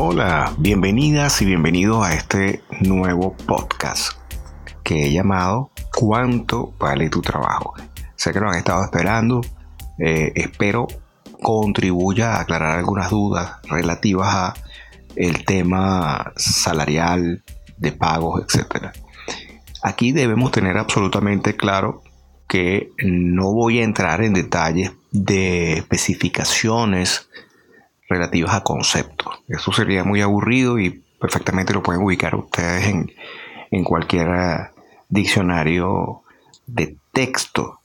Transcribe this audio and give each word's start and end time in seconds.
Hola, 0.00 0.54
bienvenidas 0.58 1.42
y 1.42 1.44
bienvenidos 1.44 2.06
a 2.06 2.14
este 2.14 2.62
nuevo 2.82 3.36
podcast 3.36 4.12
que 4.84 5.06
he 5.06 5.12
llamado 5.12 5.72
¿Cuánto 5.92 6.72
vale 6.78 7.10
tu 7.10 7.20
trabajo? 7.20 7.74
Sé 8.14 8.32
que 8.32 8.38
lo 8.38 8.48
han 8.48 8.58
estado 8.58 8.84
esperando, 8.84 9.40
eh, 9.98 10.30
espero 10.36 10.86
contribuya 11.42 12.36
a 12.36 12.42
aclarar 12.42 12.78
algunas 12.78 13.10
dudas 13.10 13.56
relativas 13.64 14.28
a 14.32 14.54
el 15.16 15.44
tema 15.44 16.32
salarial, 16.36 17.42
de 17.76 17.90
pagos, 17.90 18.44
etc. 18.44 18.92
Aquí 19.82 20.12
debemos 20.12 20.52
tener 20.52 20.78
absolutamente 20.78 21.56
claro 21.56 22.04
que 22.46 22.92
no 23.04 23.52
voy 23.52 23.80
a 23.80 23.84
entrar 23.84 24.22
en 24.22 24.32
detalles 24.32 24.92
de 25.10 25.72
especificaciones 25.72 27.28
relativas 28.08 28.54
a 28.54 28.62
conceptos. 28.62 29.40
Eso 29.48 29.72
sería 29.72 30.04
muy 30.04 30.20
aburrido 30.22 30.78
y 30.78 31.02
perfectamente 31.20 31.72
lo 31.72 31.82
pueden 31.82 32.02
ubicar 32.02 32.34
ustedes 32.34 32.86
en, 32.86 33.12
en 33.70 33.84
cualquier 33.84 34.28
eh, 34.28 34.70
diccionario 35.08 36.22
de 36.66 36.96
texto. 37.12 37.80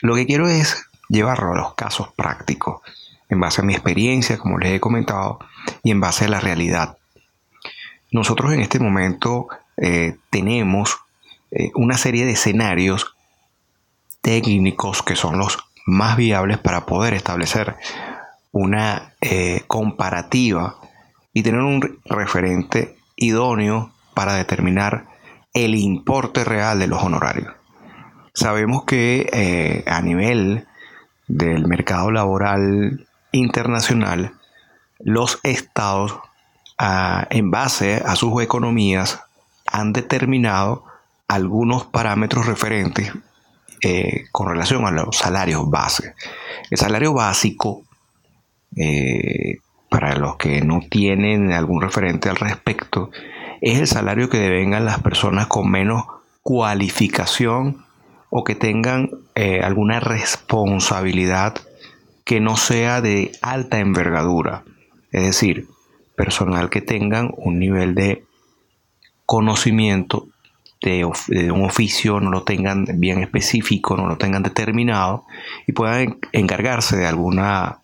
Lo 0.00 0.14
que 0.14 0.26
quiero 0.26 0.48
es 0.48 0.86
llevarlo 1.08 1.52
a 1.52 1.56
los 1.56 1.74
casos 1.74 2.12
prácticos, 2.14 2.82
en 3.28 3.40
base 3.40 3.60
a 3.60 3.64
mi 3.64 3.74
experiencia, 3.74 4.38
como 4.38 4.58
les 4.58 4.72
he 4.72 4.80
comentado, 4.80 5.38
y 5.82 5.90
en 5.90 6.00
base 6.00 6.26
a 6.26 6.28
la 6.28 6.40
realidad. 6.40 6.96
Nosotros 8.10 8.52
en 8.52 8.60
este 8.60 8.78
momento 8.78 9.48
eh, 9.76 10.16
tenemos 10.30 10.98
eh, 11.50 11.70
una 11.74 11.98
serie 11.98 12.24
de 12.24 12.32
escenarios 12.32 13.14
técnicos 14.22 15.02
que 15.02 15.16
son 15.16 15.38
los 15.38 15.58
más 15.86 16.16
viables 16.16 16.58
para 16.58 16.86
poder 16.86 17.14
establecer 17.14 17.76
una 18.58 19.14
eh, 19.20 19.62
comparativa 19.68 20.76
y 21.32 21.44
tener 21.44 21.60
un 21.60 22.00
referente 22.04 22.96
idóneo 23.14 23.92
para 24.14 24.34
determinar 24.34 25.06
el 25.52 25.76
importe 25.76 26.42
real 26.42 26.80
de 26.80 26.88
los 26.88 27.00
honorarios. 27.02 27.54
Sabemos 28.34 28.84
que 28.84 29.28
eh, 29.32 29.84
a 29.86 30.02
nivel 30.02 30.66
del 31.28 31.68
mercado 31.68 32.10
laboral 32.10 33.06
internacional, 33.30 34.32
los 34.98 35.38
estados, 35.44 36.18
ah, 36.78 37.28
en 37.30 37.52
base 37.52 38.02
a 38.04 38.16
sus 38.16 38.42
economías, 38.42 39.20
han 39.66 39.92
determinado 39.92 40.84
algunos 41.28 41.86
parámetros 41.86 42.46
referentes 42.46 43.12
eh, 43.82 44.24
con 44.32 44.48
relación 44.48 44.84
a 44.84 44.90
los 44.90 45.16
salarios 45.16 45.70
base. 45.70 46.14
El 46.70 46.78
salario 46.78 47.12
básico 47.12 47.84
eh, 48.78 49.58
para 49.88 50.16
los 50.16 50.36
que 50.36 50.60
no 50.60 50.80
tienen 50.88 51.52
algún 51.52 51.80
referente 51.80 52.28
al 52.28 52.36
respecto, 52.36 53.10
es 53.60 53.78
el 53.78 53.86
salario 53.86 54.28
que 54.28 54.38
devengan 54.38 54.84
las 54.84 55.00
personas 55.00 55.46
con 55.46 55.70
menos 55.70 56.04
cualificación 56.42 57.84
o 58.30 58.44
que 58.44 58.54
tengan 58.54 59.10
eh, 59.34 59.60
alguna 59.62 60.00
responsabilidad 60.00 61.56
que 62.24 62.40
no 62.40 62.56
sea 62.56 63.00
de 63.00 63.32
alta 63.40 63.80
envergadura. 63.80 64.64
Es 65.10 65.22
decir, 65.22 65.66
personal 66.14 66.68
que 66.68 66.82
tengan 66.82 67.32
un 67.36 67.58
nivel 67.58 67.94
de 67.94 68.24
conocimiento 69.24 70.28
de, 70.82 71.10
de, 71.28 71.50
un 71.50 71.64
oficio, 71.64 72.20
no 72.20 72.30
lo 72.30 72.44
tengan 72.44 72.86
bien 72.94 73.20
específico, 73.20 73.96
no 73.96 74.06
lo 74.06 74.16
tengan 74.18 74.42
determinado 74.42 75.24
y 75.66 75.72
puedan 75.72 76.18
encargarse 76.32 76.96
de 76.96 77.06
alguna 77.06 77.80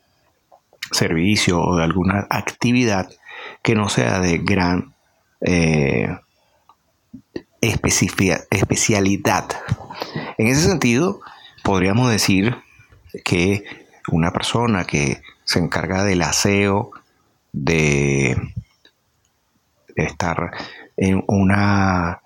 servicio 0.91 1.61
o 1.61 1.77
de 1.77 1.85
alguna 1.85 2.27
actividad 2.31 3.11
que 3.63 3.75
no 3.75 3.89
sea 3.89 4.21
de 4.21 4.39
gran 4.39 4.95
eh, 5.41 6.09
especialidad. 7.61 9.49
En 10.39 10.49
ese 10.49 10.63
sentido, 10.63 11.21
podríamos 11.63 12.11
decir 12.11 12.57
que 13.25 13.65
una 14.09 14.33
persona 14.33 14.85
que 14.85 15.23
se 15.45 15.59
encarga 15.59 16.05
del 16.05 16.23
aseo, 16.23 16.91
de, 17.53 18.37
estar 19.95 20.51
en 20.97 21.23
una 21.29 22.21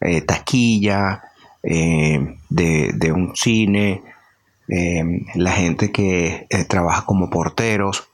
eh, 0.00 0.20
taquilla, 0.20 1.22
eh, 1.62 2.36
de, 2.50 3.12
un 3.12 3.34
cine, 3.34 4.02
la 4.66 5.52
gente 5.52 5.92
que 5.92 6.46
trabaja 6.68 7.04
como 7.04 7.30
porteros, 7.30 8.08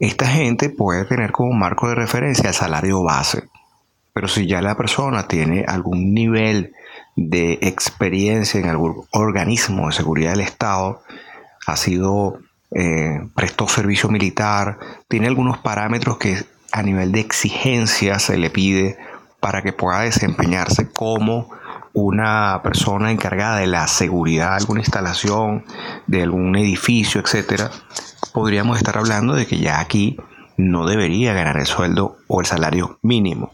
esta 0.00 0.26
gente 0.26 0.70
puede 0.70 1.04
tener 1.04 1.30
como 1.30 1.52
marco 1.52 1.88
de 1.88 1.94
referencia 1.94 2.48
el 2.48 2.54
salario 2.54 3.02
base. 3.02 3.44
Pero 4.14 4.28
si 4.28 4.46
ya 4.46 4.62
la 4.62 4.76
persona 4.76 5.28
tiene 5.28 5.64
algún 5.68 6.14
nivel 6.14 6.72
de 7.16 7.58
experiencia 7.60 8.58
en 8.58 8.66
algún 8.66 9.04
organismo 9.12 9.86
de 9.86 9.92
seguridad 9.92 10.30
del 10.30 10.40
Estado, 10.40 11.02
ha 11.66 11.76
sido, 11.76 12.38
eh, 12.74 13.20
prestó 13.34 13.68
servicio 13.68 14.08
militar, 14.08 14.78
tiene 15.06 15.26
algunos 15.26 15.58
parámetros 15.58 16.16
que 16.16 16.42
a 16.72 16.82
nivel 16.82 17.12
de 17.12 17.20
exigencia 17.20 18.18
se 18.18 18.38
le 18.38 18.48
pide 18.48 18.96
para 19.38 19.62
que 19.62 19.72
pueda 19.72 20.00
desempeñarse 20.00 20.90
como 20.90 21.50
una 21.92 22.60
persona 22.62 23.10
encargada 23.10 23.58
de 23.58 23.66
la 23.66 23.86
seguridad 23.88 24.50
de 24.50 24.56
alguna 24.56 24.80
instalación, 24.80 25.64
de 26.06 26.22
algún 26.22 26.56
edificio, 26.56 27.20
etcétera, 27.20 27.70
podríamos 28.32 28.76
estar 28.76 28.96
hablando 28.98 29.34
de 29.34 29.46
que 29.46 29.58
ya 29.58 29.80
aquí 29.80 30.16
no 30.56 30.86
debería 30.86 31.32
ganar 31.32 31.56
el 31.56 31.66
sueldo 31.66 32.16
o 32.28 32.40
el 32.40 32.46
salario 32.46 32.98
mínimo. 33.02 33.52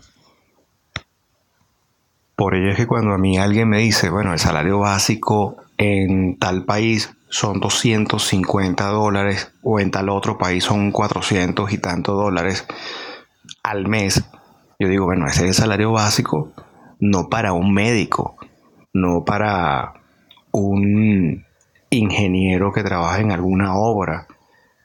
Por 2.35 2.55
ello 2.55 2.71
es 2.71 2.77
que 2.77 2.87
cuando 2.87 3.15
a 3.15 3.19
mí 3.19 3.39
alguien 3.39 3.69
me 3.69 3.79
dice, 3.79 4.11
bueno, 4.11 4.33
el 4.33 4.39
salario 4.39 4.79
básico 4.79 5.57
en 5.79 6.39
tal 6.39 6.65
país 6.65 7.15
son 7.31 7.61
250 7.61 8.87
dólares 8.89 9.53
o 9.63 9.81
en 9.81 9.91
tal 9.91 10.11
otro 10.11 10.37
país 10.37 10.65
son 10.65 10.93
400 10.93 11.73
y 11.73 11.79
tantos 11.79 12.15
dólares 12.15 12.67
al 13.63 13.89
mes, 13.89 14.23
yo 14.79 14.89
digo, 14.89 15.07
bueno, 15.07 15.27
ese 15.27 15.45
es 15.45 15.49
el 15.49 15.55
salario 15.55 15.93
básico 15.93 16.53
no 16.99 17.29
para 17.29 17.53
un 17.53 17.73
médico, 17.73 18.37
no 18.93 19.25
para 19.25 19.95
un 20.51 21.45
ingeniero 21.91 22.73
que 22.73 22.83
trabaja 22.83 23.21
en 23.21 23.33
alguna 23.33 23.75
obra, 23.77 24.27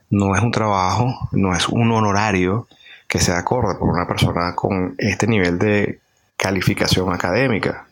no 0.09 0.35
es 0.35 0.41
un 0.41 0.51
trabajo, 0.51 1.29
no 1.31 1.55
es 1.55 1.67
un 1.69 1.91
honorario 1.91 2.67
que 3.07 3.19
se 3.19 3.33
acorde 3.33 3.75
por 3.75 3.89
una 3.89 4.07
persona 4.07 4.55
con 4.55 4.95
este 4.97 5.27
nivel 5.27 5.57
de 5.57 5.99
calificación 6.37 7.13
académica. 7.13 7.87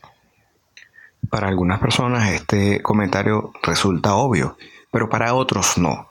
Para 1.30 1.48
algunas 1.48 1.80
personas 1.80 2.30
este 2.32 2.82
comentario 2.82 3.54
resulta 3.64 4.16
obvio, 4.16 4.58
pero 4.92 5.10
para 5.10 5.34
otros 5.34 5.78
no. 5.78 6.10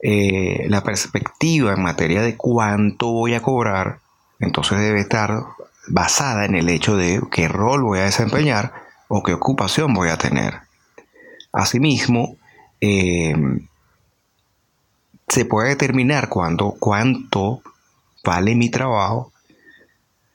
Eh, 0.00 0.66
la 0.68 0.82
perspectiva 0.82 1.72
en 1.72 1.82
materia 1.82 2.20
de 2.22 2.36
cuánto 2.36 3.10
voy 3.10 3.34
a 3.34 3.40
cobrar, 3.40 4.00
entonces 4.38 4.78
debe 4.78 5.00
estar 5.00 5.44
basada 5.88 6.44
en 6.44 6.54
el 6.54 6.68
hecho 6.68 6.96
de 6.96 7.20
qué 7.30 7.48
rol 7.48 7.82
voy 7.82 8.00
a 8.00 8.04
desempeñar 8.04 8.72
o 9.08 9.22
qué 9.22 9.34
ocupación 9.34 9.94
voy 9.94 10.08
a 10.08 10.16
tener. 10.16 10.60
Asimismo, 11.52 12.36
eh, 12.80 13.34
se 15.28 15.44
puede 15.44 15.70
determinar 15.70 16.28
cuánto, 16.28 16.74
cuánto 16.78 17.62
vale 18.24 18.54
mi 18.54 18.70
trabajo 18.70 19.32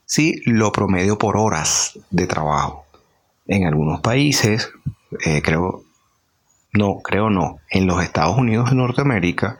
si 0.06 0.42
lo 0.46 0.72
promedio 0.72 1.18
por 1.18 1.38
horas 1.38 2.00
de 2.10 2.26
trabajo. 2.26 2.86
En 3.48 3.66
algunos 3.66 4.02
países, 4.02 4.72
eh, 5.26 5.42
creo, 5.44 5.84
no, 6.74 7.00
creo 7.04 7.30
no, 7.30 7.60
en 7.70 7.86
los 7.86 8.02
Estados 8.04 8.38
Unidos 8.38 8.72
de 8.72 8.76
Norteamérica, 8.76 9.58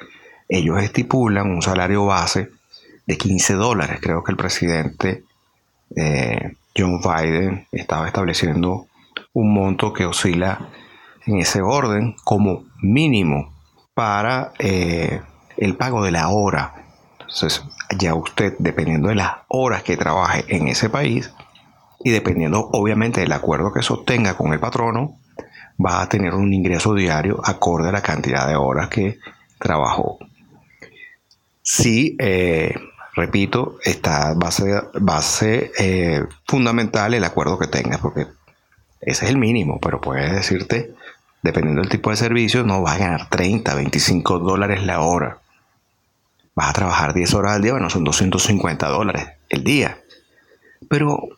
ellos 0.48 0.82
estipulan 0.82 1.52
un 1.52 1.62
salario 1.62 2.06
base 2.06 2.50
de 3.06 3.18
15 3.18 3.54
dólares. 3.54 4.00
Creo 4.02 4.24
que 4.24 4.32
el 4.32 4.38
presidente 4.38 5.24
eh, 5.96 6.54
John 6.76 7.02
Biden 7.02 7.68
estaba 7.72 8.08
estableciendo 8.08 8.88
un 9.34 9.54
monto 9.54 9.94
que 9.94 10.06
oscila 10.06 10.70
en 11.26 11.40
ese 11.40 11.62
orden 11.62 12.16
como 12.24 12.64
mínimo 12.82 13.54
para 13.94 14.54
eh, 14.60 15.22
el 15.58 15.76
pago 15.76 16.04
de 16.04 16.12
la 16.12 16.30
hora. 16.30 16.86
Entonces, 17.20 17.64
ya 17.98 18.16
usted, 18.16 18.56
dependiendo 18.60 19.10
de 19.10 19.16
las 19.16 19.32
horas 19.48 19.84
que 19.84 19.98
trabaje 19.98 20.46
en 20.48 20.68
ese 20.68 20.90
país 20.90 21.34
y 22.04 22.12
dependiendo 22.12 22.70
obviamente 22.72 23.22
del 23.22 23.32
acuerdo 23.32 23.74
que 23.74 23.82
sostenga 23.82 24.36
con 24.36 24.54
el 24.54 24.60
patrono, 24.60 25.20
va 25.84 26.02
a 26.02 26.10
tener 26.10 26.34
un 26.34 26.54
ingreso 26.54 26.94
diario 26.94 27.40
acorde 27.44 27.90
a 27.90 27.94
la 27.94 28.02
cantidad 28.02 28.48
de 28.48 28.56
horas 28.56 28.90
que 28.90 29.20
trabajó. 29.60 30.18
Si, 31.62 32.16
eh, 32.20 32.74
repito, 33.16 33.78
está 33.84 34.34
base, 34.36 34.82
base 34.94 35.72
eh, 35.78 36.26
fundamental 36.48 37.14
el 37.14 37.24
acuerdo 37.24 37.60
que 37.60 37.68
tenga, 37.68 37.98
porque 37.98 38.28
ese 39.02 39.26
es 39.26 39.32
el 39.32 39.38
mínimo, 39.38 39.80
pero 39.80 40.02
puede 40.02 40.32
decirte 40.34 40.94
dependiendo 41.42 41.82
del 41.82 41.90
tipo 41.90 42.10
de 42.10 42.18
servicio, 42.18 42.64
no 42.64 42.82
va 42.82 42.94
a 42.94 42.98
ganar 42.98 43.30
30, 43.30 43.74
25 43.74 44.40
dólares 44.40 44.84
la 44.84 45.02
hora. 45.02 45.40
vas 46.56 46.70
a 46.70 46.74
trabajar 46.74 47.14
10 47.14 47.34
horas 47.36 47.56
al 47.56 47.62
día, 47.62 47.72
bueno, 47.72 47.90
son 47.90 48.04
250 48.04 48.88
dólares 48.90 49.30
el 49.50 49.64
día. 49.64 50.00
Pero 50.90 51.30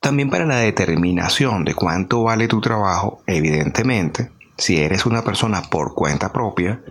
también 0.00 0.28
para 0.28 0.44
la 0.44 0.58
determinación 0.58 1.64
de 1.64 1.74
cuánto 1.74 2.22
vale 2.22 2.48
tu 2.48 2.60
trabajo, 2.60 3.22
evidentemente, 3.26 4.30
si 4.58 4.78
eres 4.78 5.06
una 5.06 5.22
persona 5.22 5.62
por 5.62 5.94
cuenta 5.94 6.32
propia, 6.32 6.82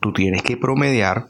tú 0.00 0.12
tienes 0.12 0.42
que 0.42 0.56
promediar 0.56 1.28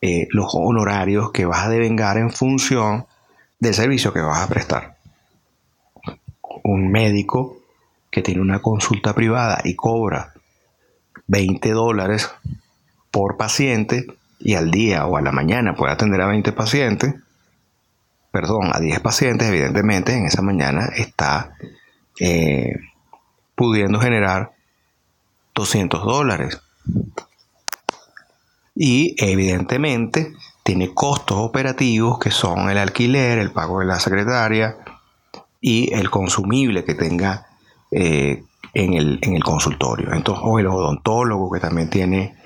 eh, 0.00 0.28
los 0.30 0.52
honorarios 0.54 1.30
que 1.30 1.46
vas 1.46 1.66
a 1.66 1.68
devengar 1.68 2.16
en 2.16 2.30
función 2.30 3.06
del 3.58 3.74
servicio 3.74 4.12
que 4.12 4.20
vas 4.20 4.42
a 4.42 4.48
prestar. 4.48 4.96
Un 6.64 6.90
médico 6.90 7.58
que 8.10 8.22
tiene 8.22 8.40
una 8.40 8.60
consulta 8.60 9.14
privada 9.14 9.60
y 9.64 9.76
cobra 9.76 10.32
20 11.26 11.70
dólares 11.70 12.30
por 13.10 13.36
paciente 13.36 14.06
y 14.38 14.54
al 14.54 14.70
día 14.70 15.06
o 15.06 15.16
a 15.16 15.22
la 15.22 15.32
mañana 15.32 15.74
puede 15.74 15.92
atender 15.92 16.20
a 16.22 16.26
20 16.26 16.52
pacientes, 16.52 17.14
perdón, 18.32 18.70
a 18.72 18.80
10 18.80 19.00
pacientes, 19.00 19.48
evidentemente 19.48 20.14
en 20.14 20.26
esa 20.26 20.42
mañana 20.42 20.86
está 20.96 21.52
eh, 22.18 22.74
pudiendo 23.54 24.00
generar 24.00 24.52
200 25.54 26.02
dólares. 26.04 26.60
Y 28.74 29.14
evidentemente 29.18 30.32
tiene 30.62 30.94
costos 30.94 31.38
operativos 31.38 32.18
que 32.18 32.30
son 32.30 32.70
el 32.70 32.78
alquiler, 32.78 33.38
el 33.38 33.50
pago 33.50 33.80
de 33.80 33.86
la 33.86 33.98
secretaria 33.98 34.76
y 35.60 35.92
el 35.94 36.10
consumible 36.10 36.84
que 36.84 36.94
tenga 36.94 37.46
eh, 37.90 38.44
en, 38.74 38.94
el, 38.94 39.18
en, 39.22 39.34
el, 39.34 39.42
consultorio. 39.42 40.12
Entonces, 40.12 40.44
o 40.46 40.58
el 40.58 40.66
odontólogo 40.66 41.50
que 41.50 41.60
también 41.60 41.90
tiene 41.90 42.36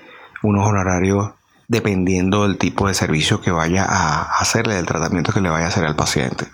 unos 0.42 0.66
honorarios 0.66 1.32
dependiendo 1.68 2.42
del 2.42 2.58
tipo 2.58 2.88
de 2.88 2.94
servicio 2.94 3.40
que 3.40 3.50
vaya 3.50 3.84
a 3.84 4.38
hacerle, 4.38 4.74
del 4.74 4.86
tratamiento 4.86 5.32
que 5.32 5.40
le 5.40 5.50
vaya 5.50 5.66
a 5.66 5.68
hacer 5.68 5.84
al 5.84 5.96
paciente. 5.96 6.46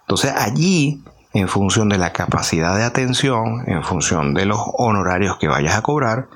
Entonces 0.00 0.32
allí, 0.36 1.02
en 1.32 1.48
función 1.48 1.88
de 1.88 1.98
la 1.98 2.12
capacidad 2.12 2.76
de 2.76 2.84
atención, 2.84 3.64
en 3.66 3.82
función 3.82 4.34
de 4.34 4.46
los 4.46 4.60
honorarios 4.78 5.38
que 5.38 5.48
vayas 5.48 5.76
a 5.76 5.82
cobrar, 5.82 6.28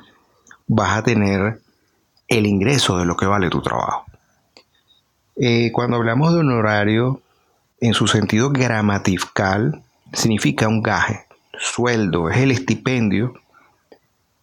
vas 0.67 0.96
a 0.96 1.02
tener 1.02 1.61
el 2.28 2.46
ingreso 2.46 2.98
de 2.98 3.06
lo 3.06 3.16
que 3.16 3.26
vale 3.26 3.50
tu 3.50 3.62
trabajo. 3.62 4.04
Eh, 5.36 5.70
cuando 5.72 5.96
hablamos 5.96 6.32
de 6.32 6.40
honorario, 6.40 7.22
en 7.80 7.94
su 7.94 8.06
sentido 8.06 8.50
gramatical, 8.50 9.82
significa 10.12 10.69
un 10.69 10.82
gaje, 10.82 11.26
sueldo, 11.58 12.28
es 12.28 12.38
el 12.38 12.50
estipendio 12.50 13.34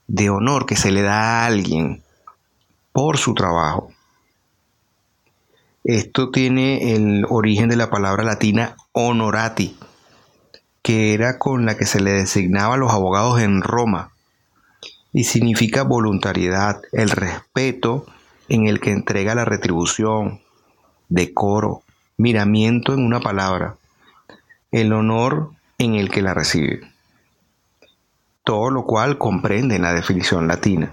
de 0.08 0.30
honor 0.30 0.66
que 0.66 0.76
se 0.76 0.92
le 0.92 1.02
da 1.02 1.44
a 1.44 1.46
alguien 1.46 2.04
por 2.92 3.18
su 3.18 3.34
trabajo. 3.34 3.92
Esto 5.84 6.32
tiene 6.32 6.96
el 6.96 7.26
origen 7.30 7.70
de 7.70 7.76
la 7.76 7.90
palabra 7.90 8.24
latina 8.24 8.76
honorati, 8.92 9.78
que 10.82 11.14
era 11.14 11.38
con 11.38 11.66
la 11.66 11.78
que 11.78 11.86
se 11.86 12.02
le 12.02 12.12
designaba 12.12 12.76
a 12.76 12.78
los 12.78 12.92
abogados 12.92 13.42
en 13.42 13.62
Roma, 13.62 14.12
y 15.16 15.24
significa 15.24 15.84
voluntariedad, 15.84 16.82
el 16.92 17.10
respeto 17.10 18.06
en 18.50 18.68
el 18.68 18.82
que 18.82 18.92
entrega 18.92 19.34
la 19.34 19.46
retribución, 19.46 20.42
decoro, 21.08 21.84
miramiento 22.18 22.94
en 22.94 23.06
una 23.06 23.22
palabra, 23.22 23.78
el 24.72 24.92
honor 24.92 25.52
en 25.78 25.96
el 25.96 26.10
que 26.10 26.22
la 26.22 26.34
recibe. 26.34 26.82
Todo 28.44 28.70
lo 28.72 28.84
cual 28.84 29.18
comprende 29.18 29.78
en 29.78 29.84
la 29.84 29.94
definición 29.94 30.50
latina 30.50 30.92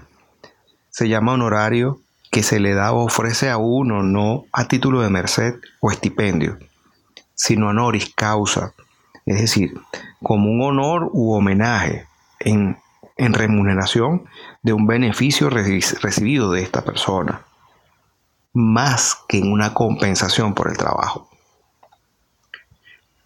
se 0.89 1.09
llama 1.09 1.33
honorario 1.33 1.99
que 2.31 2.43
se 2.43 2.61
le 2.61 2.73
da 2.73 2.93
o 2.93 3.03
ofrece 3.03 3.49
a 3.49 3.57
uno 3.57 4.03
no 4.03 4.45
a 4.53 4.69
título 4.69 5.01
de 5.01 5.09
merced 5.09 5.55
o 5.81 5.91
estipendio, 5.91 6.59
sino 7.35 7.67
honoris 7.67 8.13
causa, 8.15 8.71
es 9.25 9.41
decir, 9.41 9.73
como 10.21 10.49
un 10.49 10.61
honor 10.61 11.09
u 11.11 11.33
homenaje 11.33 12.07
en, 12.39 12.77
en 13.17 13.33
remuneración 13.33 14.25
de 14.61 14.73
un 14.73 14.87
beneficio 14.87 15.49
recibido 15.49 16.51
de 16.51 16.61
esta 16.61 16.83
persona, 16.83 17.41
más 18.53 19.17
que 19.27 19.39
en 19.39 19.51
una 19.51 19.73
compensación 19.73 20.53
por 20.53 20.69
el 20.69 20.77
trabajo. 20.77 21.29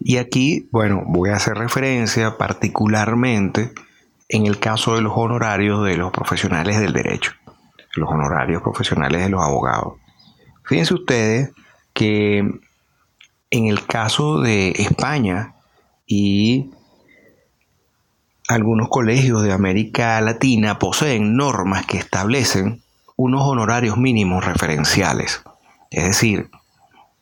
Y 0.00 0.18
aquí, 0.18 0.68
bueno, 0.70 1.02
voy 1.06 1.30
a 1.30 1.36
hacer 1.36 1.56
referencia 1.56 2.36
particularmente 2.36 3.72
en 4.28 4.46
el 4.46 4.58
caso 4.58 4.94
de 4.94 5.02
los 5.02 5.12
honorarios 5.16 5.84
de 5.84 5.96
los 5.96 6.12
profesionales 6.12 6.78
del 6.78 6.92
derecho 6.92 7.32
los 7.98 8.10
honorarios 8.10 8.62
profesionales 8.62 9.22
de 9.22 9.28
los 9.28 9.42
abogados. 9.42 9.94
Fíjense 10.64 10.94
ustedes 10.94 11.50
que 11.92 12.38
en 13.50 13.66
el 13.66 13.86
caso 13.86 14.40
de 14.40 14.70
España 14.70 15.54
y 16.06 16.70
algunos 18.48 18.88
colegios 18.88 19.42
de 19.42 19.52
América 19.52 20.18
Latina 20.22 20.78
poseen 20.78 21.36
normas 21.36 21.84
que 21.84 21.98
establecen 21.98 22.82
unos 23.14 23.42
honorarios 23.42 23.98
mínimos 23.98 24.44
referenciales. 24.44 25.42
Es 25.90 26.04
decir, 26.04 26.50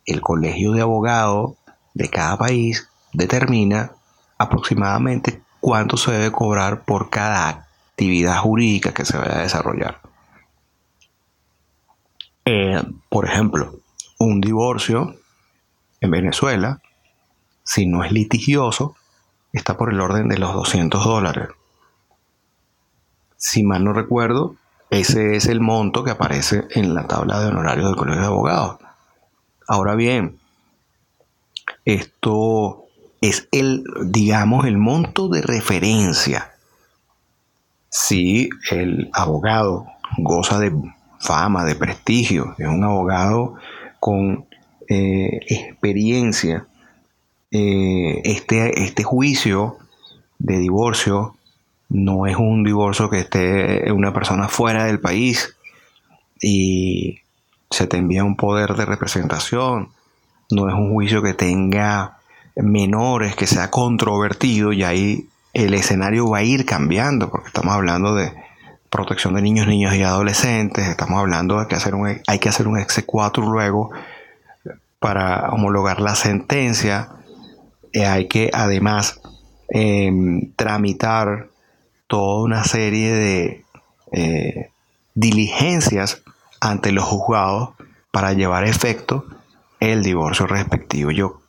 el 0.06 0.20
colegio 0.20 0.72
de 0.72 0.82
abogados 0.82 1.54
de 1.94 2.08
cada 2.08 2.38
país 2.38 2.88
determina 3.12 3.90
aproximadamente 4.38 5.42
cuánto 5.60 5.96
se 5.96 6.12
debe 6.12 6.30
cobrar 6.30 6.84
por 6.84 7.10
cada 7.10 7.48
actividad 7.48 8.38
jurídica 8.38 8.94
que 8.94 9.04
se 9.04 9.18
vaya 9.18 9.38
a 9.38 9.42
desarrollar. 9.42 10.00
Eh, 12.44 12.80
por 13.08 13.26
ejemplo, 13.26 13.80
un 14.18 14.40
divorcio 14.40 15.16
en 16.00 16.10
Venezuela, 16.12 16.80
si 17.64 17.86
no 17.86 18.04
es 18.04 18.12
litigioso, 18.12 18.94
está 19.56 19.76
por 19.76 19.92
el 19.92 20.00
orden 20.00 20.28
de 20.28 20.38
los 20.38 20.52
200 20.52 21.04
dólares. 21.04 21.48
Si 23.36 23.62
mal 23.62 23.84
no 23.84 23.92
recuerdo, 23.92 24.56
ese 24.90 25.36
es 25.36 25.46
el 25.46 25.60
monto 25.60 26.04
que 26.04 26.10
aparece 26.10 26.64
en 26.70 26.94
la 26.94 27.06
tabla 27.06 27.40
de 27.40 27.48
honorarios 27.48 27.86
del 27.86 27.96
Colegio 27.96 28.20
de 28.20 28.26
Abogados. 28.28 28.78
Ahora 29.66 29.94
bien, 29.94 30.38
esto 31.84 32.84
es 33.20 33.48
el, 33.50 33.84
digamos, 34.04 34.66
el 34.66 34.78
monto 34.78 35.28
de 35.28 35.42
referencia. 35.42 36.52
Si 37.88 38.48
el 38.70 39.10
abogado 39.12 39.86
goza 40.18 40.58
de 40.58 40.72
fama, 41.18 41.64
de 41.64 41.74
prestigio, 41.74 42.54
es 42.58 42.68
un 42.68 42.84
abogado 42.84 43.54
con 44.00 44.46
eh, 44.88 45.40
experiencia. 45.48 46.66
Eh, 47.50 48.22
este, 48.24 48.84
este 48.84 49.02
juicio 49.02 49.78
de 50.38 50.58
divorcio 50.58 51.36
no 51.88 52.26
es 52.26 52.36
un 52.36 52.64
divorcio 52.64 53.08
que 53.08 53.20
esté 53.20 53.90
una 53.92 54.12
persona 54.12 54.48
fuera 54.48 54.84
del 54.84 55.00
país 55.00 55.56
y 56.42 57.20
se 57.70 57.86
te 57.86 57.96
envía 57.96 58.24
un 58.24 58.36
poder 58.36 58.74
de 58.74 58.84
representación, 58.84 59.90
no 60.50 60.68
es 60.68 60.74
un 60.74 60.92
juicio 60.92 61.22
que 61.22 61.34
tenga 61.34 62.18
menores, 62.56 63.36
que 63.36 63.46
sea 63.46 63.70
controvertido 63.70 64.72
y 64.72 64.82
ahí 64.82 65.28
el 65.52 65.74
escenario 65.74 66.28
va 66.28 66.38
a 66.38 66.42
ir 66.42 66.66
cambiando 66.66 67.30
porque 67.30 67.48
estamos 67.48 67.74
hablando 67.74 68.14
de, 68.14 68.32
protección 68.90 69.34
de 69.34 69.42
niños, 69.42 69.66
niños 69.66 69.94
y 69.94 70.02
adolescentes. 70.02 70.88
Estamos 70.88 71.18
hablando 71.20 71.60
de 71.60 71.66
que 71.66 71.74
hacer 71.74 71.94
un, 71.94 72.20
hay 72.26 72.38
que 72.38 72.48
hacer 72.48 72.66
un 72.66 72.78
exequatur 72.78 73.44
luego 73.44 73.90
para 74.98 75.50
homologar 75.50 76.00
la 76.00 76.14
sentencia. 76.14 77.10
Eh, 77.96 78.04
hay 78.04 78.28
que 78.28 78.50
además 78.52 79.22
em, 79.70 80.52
tramitar 80.54 81.48
toda 82.08 82.44
una 82.44 82.62
serie 82.64 83.10
de 83.10 83.64
eh, 84.12 84.70
diligencias 85.14 86.22
ante 86.60 86.92
los 86.92 87.04
juzgados 87.04 87.70
para 88.10 88.34
llevar 88.34 88.64
a 88.64 88.68
efecto 88.68 89.24
el 89.80 90.02
divorcio 90.02 90.46
respectivo. 90.46 91.10
Yo 91.10 91.40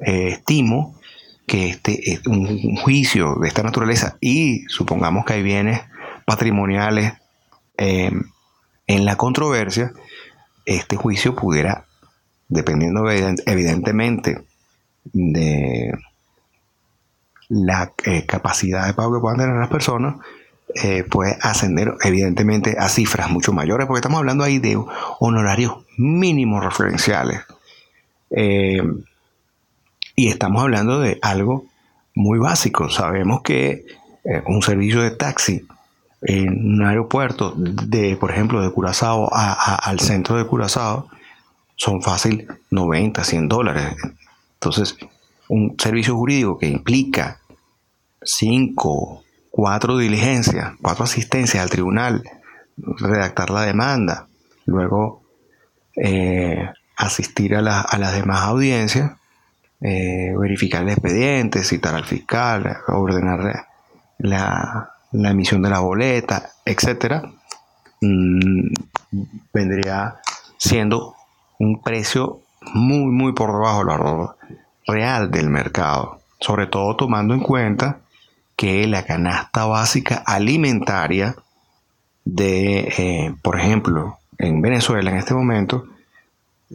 eh, 0.00 0.30
estimo 0.30 0.98
que 1.46 1.68
este 1.68 2.10
es 2.10 2.26
un 2.26 2.74
juicio 2.78 3.36
de 3.36 3.46
esta 3.46 3.62
naturaleza 3.62 4.16
y 4.20 4.64
supongamos 4.66 5.24
que 5.24 5.34
hay 5.34 5.44
bienes 5.44 5.82
patrimoniales 6.26 7.12
em, 7.76 8.24
en 8.88 9.04
la 9.04 9.14
controversia, 9.14 9.92
este 10.66 10.96
juicio 10.96 11.36
pudiera, 11.36 11.86
dependiendo 12.48 13.08
evidentemente 13.08 14.42
de 15.04 15.92
la 17.48 17.92
eh, 18.04 18.24
capacidad 18.26 18.86
de 18.86 18.94
pago 18.94 19.14
que 19.14 19.20
puedan 19.20 19.38
tener 19.38 19.56
las 19.56 19.68
personas, 19.68 20.16
eh, 20.74 21.04
puede 21.04 21.36
ascender 21.42 21.94
evidentemente 22.02 22.76
a 22.78 22.88
cifras 22.88 23.30
mucho 23.30 23.52
mayores, 23.52 23.86
porque 23.86 23.98
estamos 23.98 24.18
hablando 24.18 24.42
ahí 24.44 24.58
de 24.58 24.82
honorarios 25.20 25.76
mínimos 25.98 26.64
referenciales. 26.64 27.42
Em, 28.30 29.04
y 30.16 30.28
estamos 30.28 30.62
hablando 30.62 31.00
de 31.00 31.18
algo 31.20 31.66
muy 32.14 32.38
básico. 32.38 32.88
Sabemos 32.88 33.42
que 33.42 33.84
eh, 34.24 34.42
un 34.46 34.62
servicio 34.62 35.02
de 35.02 35.10
taxi 35.10 35.66
en 36.22 36.74
un 36.74 36.86
aeropuerto 36.86 37.52
de, 37.56 38.16
por 38.16 38.30
ejemplo, 38.30 38.62
de 38.62 38.70
Curazao 38.70 39.28
al 39.32 40.00
centro 40.00 40.36
de 40.36 40.46
Curazao, 40.46 41.08
son 41.76 42.00
fácil 42.00 42.46
90, 42.70 43.24
100 43.24 43.48
dólares. 43.48 43.96
Entonces, 44.62 44.96
un 45.48 45.74
servicio 45.76 46.14
jurídico 46.14 46.56
que 46.56 46.68
implica 46.68 47.40
5, 48.22 49.24
4 49.50 49.98
diligencias, 49.98 50.74
4 50.80 51.04
asistencias 51.04 51.60
al 51.60 51.68
tribunal, 51.68 52.22
redactar 52.76 53.50
la 53.50 53.62
demanda, 53.62 54.28
luego 54.64 55.24
eh, 55.96 56.70
asistir 56.96 57.56
a, 57.56 57.80
a, 57.80 57.98
las 57.98 58.14
demás 58.14 58.42
audiencias, 58.42 59.10
eh, 59.80 60.32
verificar 60.38 60.82
el 60.82 60.90
expediente, 60.90 61.64
citar 61.64 61.96
al 61.96 62.04
fiscal, 62.04 62.76
ordenar 62.86 63.66
la, 64.18 64.92
la 65.10 65.30
emisión 65.30 65.60
de 65.60 65.70
la 65.70 65.80
boleta, 65.80 66.50
etcétera, 66.64 67.32
mm, 68.00 68.68
vendría 69.52 70.18
siendo 70.56 71.16
un 71.58 71.82
precio 71.82 72.41
muy, 72.74 73.10
muy 73.10 73.32
por 73.32 73.52
debajo 73.52 73.78
del 73.78 73.86
valor 73.86 74.36
real 74.86 75.30
del 75.30 75.50
mercado, 75.50 76.20
sobre 76.40 76.66
todo 76.66 76.96
tomando 76.96 77.34
en 77.34 77.40
cuenta 77.40 78.00
que 78.56 78.86
la 78.86 79.04
canasta 79.04 79.66
básica 79.66 80.22
alimentaria 80.26 81.36
de, 82.24 82.78
eh, 82.96 83.34
por 83.42 83.58
ejemplo, 83.58 84.18
en 84.38 84.60
Venezuela 84.60 85.10
en 85.10 85.16
este 85.16 85.34
momento, 85.34 85.86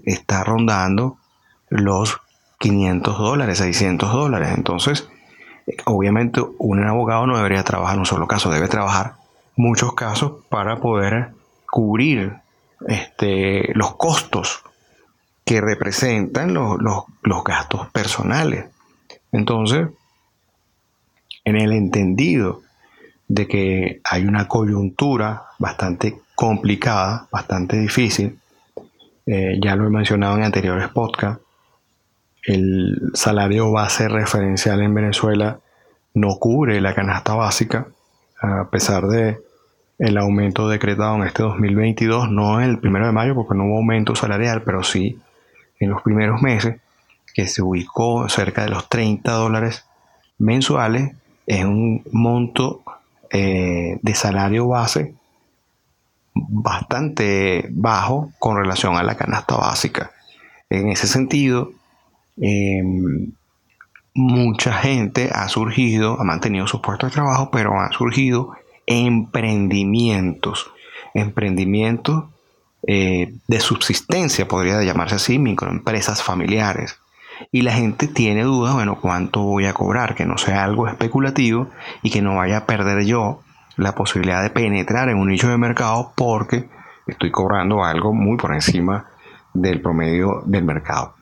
está 0.05 0.43
rondando 0.43 1.17
los 1.69 2.19
500 2.59 3.17
dólares, 3.17 3.57
600 3.59 4.11
dólares. 4.11 4.49
Entonces, 4.55 5.07
obviamente 5.85 6.41
un 6.59 6.83
abogado 6.83 7.27
no 7.27 7.37
debería 7.37 7.63
trabajar 7.63 7.97
un 7.97 8.05
solo 8.05 8.27
caso, 8.27 8.49
debe 8.49 8.67
trabajar 8.67 9.15
muchos 9.55 9.93
casos 9.93 10.43
para 10.49 10.77
poder 10.77 11.33
cubrir 11.69 12.35
este, 12.87 13.73
los 13.73 13.95
costos 13.95 14.63
que 15.47 15.61
representan 15.61 16.53
los, 16.53 16.77
los 17.23 17.43
gastos 17.45 17.89
personales. 17.91 18.65
Entonces, 19.31 19.87
en 21.45 21.55
el 21.55 21.71
entendido 21.71 22.63
de 23.29 23.47
que 23.47 24.01
hay 24.03 24.25
una 24.25 24.49
coyuntura 24.49 25.43
bastante 25.57 26.19
complicada, 26.35 27.27
bastante 27.31 27.79
difícil, 27.79 28.37
eh, 29.25 29.57
ya 29.63 29.77
lo 29.77 29.87
he 29.87 29.89
mencionado 29.89 30.35
en 30.35 30.43
anteriores 30.43 30.89
podcasts, 30.89 31.41
el 32.43 33.11
salario 33.13 33.71
base 33.71 34.09
referencial 34.09 34.81
en 34.81 34.93
Venezuela 34.93 35.59
no 36.13 36.35
cubre 36.39 36.81
la 36.81 36.93
canasta 36.93 37.35
básica, 37.35 37.87
a 38.41 38.69
pesar 38.69 39.07
de 39.07 39.39
el 39.97 40.17
aumento 40.17 40.67
decretado 40.67 41.15
en 41.15 41.23
este 41.23 41.41
2022, 41.41 42.31
no 42.31 42.59
el 42.59 42.79
primero 42.79 43.05
de 43.05 43.13
mayo 43.13 43.33
porque 43.33 43.55
no 43.55 43.63
hubo 43.63 43.77
aumento 43.77 44.13
salarial, 44.13 44.63
pero 44.63 44.83
sí 44.83 45.17
en 45.79 45.89
los 45.89 46.01
primeros 46.01 46.41
meses, 46.41 46.79
que 47.33 47.47
se 47.47 47.61
ubicó 47.61 48.27
cerca 48.29 48.63
de 48.63 48.69
los 48.69 48.89
30 48.89 49.31
dólares 49.31 49.85
mensuales, 50.39 51.15
es 51.45 51.63
un 51.63 52.03
monto 52.11 52.81
eh, 53.29 53.99
de 54.01 54.15
salario 54.15 54.67
base 54.67 55.13
bastante 56.33 57.67
bajo 57.71 58.31
con 58.39 58.57
relación 58.57 58.95
a 58.95 59.03
la 59.03 59.15
canasta 59.15 59.55
básica. 59.55 60.11
En 60.69 60.89
ese 60.89 61.07
sentido, 61.07 61.71
em, 62.37 63.31
mucha 64.13 64.73
gente 64.73 65.29
ha 65.33 65.47
surgido, 65.47 66.19
ha 66.19 66.23
mantenido 66.23 66.67
su 66.67 66.81
puesto 66.81 67.07
de 67.07 67.13
trabajo, 67.13 67.49
pero 67.51 67.79
han 67.79 67.91
surgido 67.91 68.51
emprendimientos, 68.85 70.71
emprendimientos 71.13 72.25
eh, 72.85 73.33
de 73.47 73.59
subsistencia, 73.59 74.47
podría 74.47 74.81
llamarse 74.83 75.15
así, 75.15 75.39
microempresas 75.39 76.21
familiares. 76.21 76.99
Y 77.51 77.61
la 77.61 77.73
gente 77.73 78.07
tiene 78.07 78.43
dudas, 78.43 78.73
bueno, 78.73 78.99
¿cuánto 78.99 79.41
voy 79.41 79.65
a 79.65 79.73
cobrar? 79.73 80.15
Que 80.15 80.25
no 80.25 80.37
sea 80.37 80.63
algo 80.63 80.87
especulativo 80.87 81.69
y 82.01 82.09
que 82.09 82.21
no 82.21 82.35
vaya 82.35 82.57
a 82.57 82.65
perder 82.65 83.05
yo 83.05 83.41
la 83.75 83.93
posibilidad 83.93 84.41
de 84.41 84.49
penetrar 84.49 85.09
en 85.09 85.17
un 85.17 85.27
nicho 85.27 85.49
de 85.49 85.57
mercado 85.57 86.13
porque 86.15 86.67
estoy 87.05 87.31
cobrando 87.31 87.83
algo 87.83 88.13
muy 88.13 88.37
por 88.37 88.53
encima 88.53 89.07
del 89.53 89.81
promedio 89.81 90.41
del 90.45 90.63
mercado. 90.63 91.15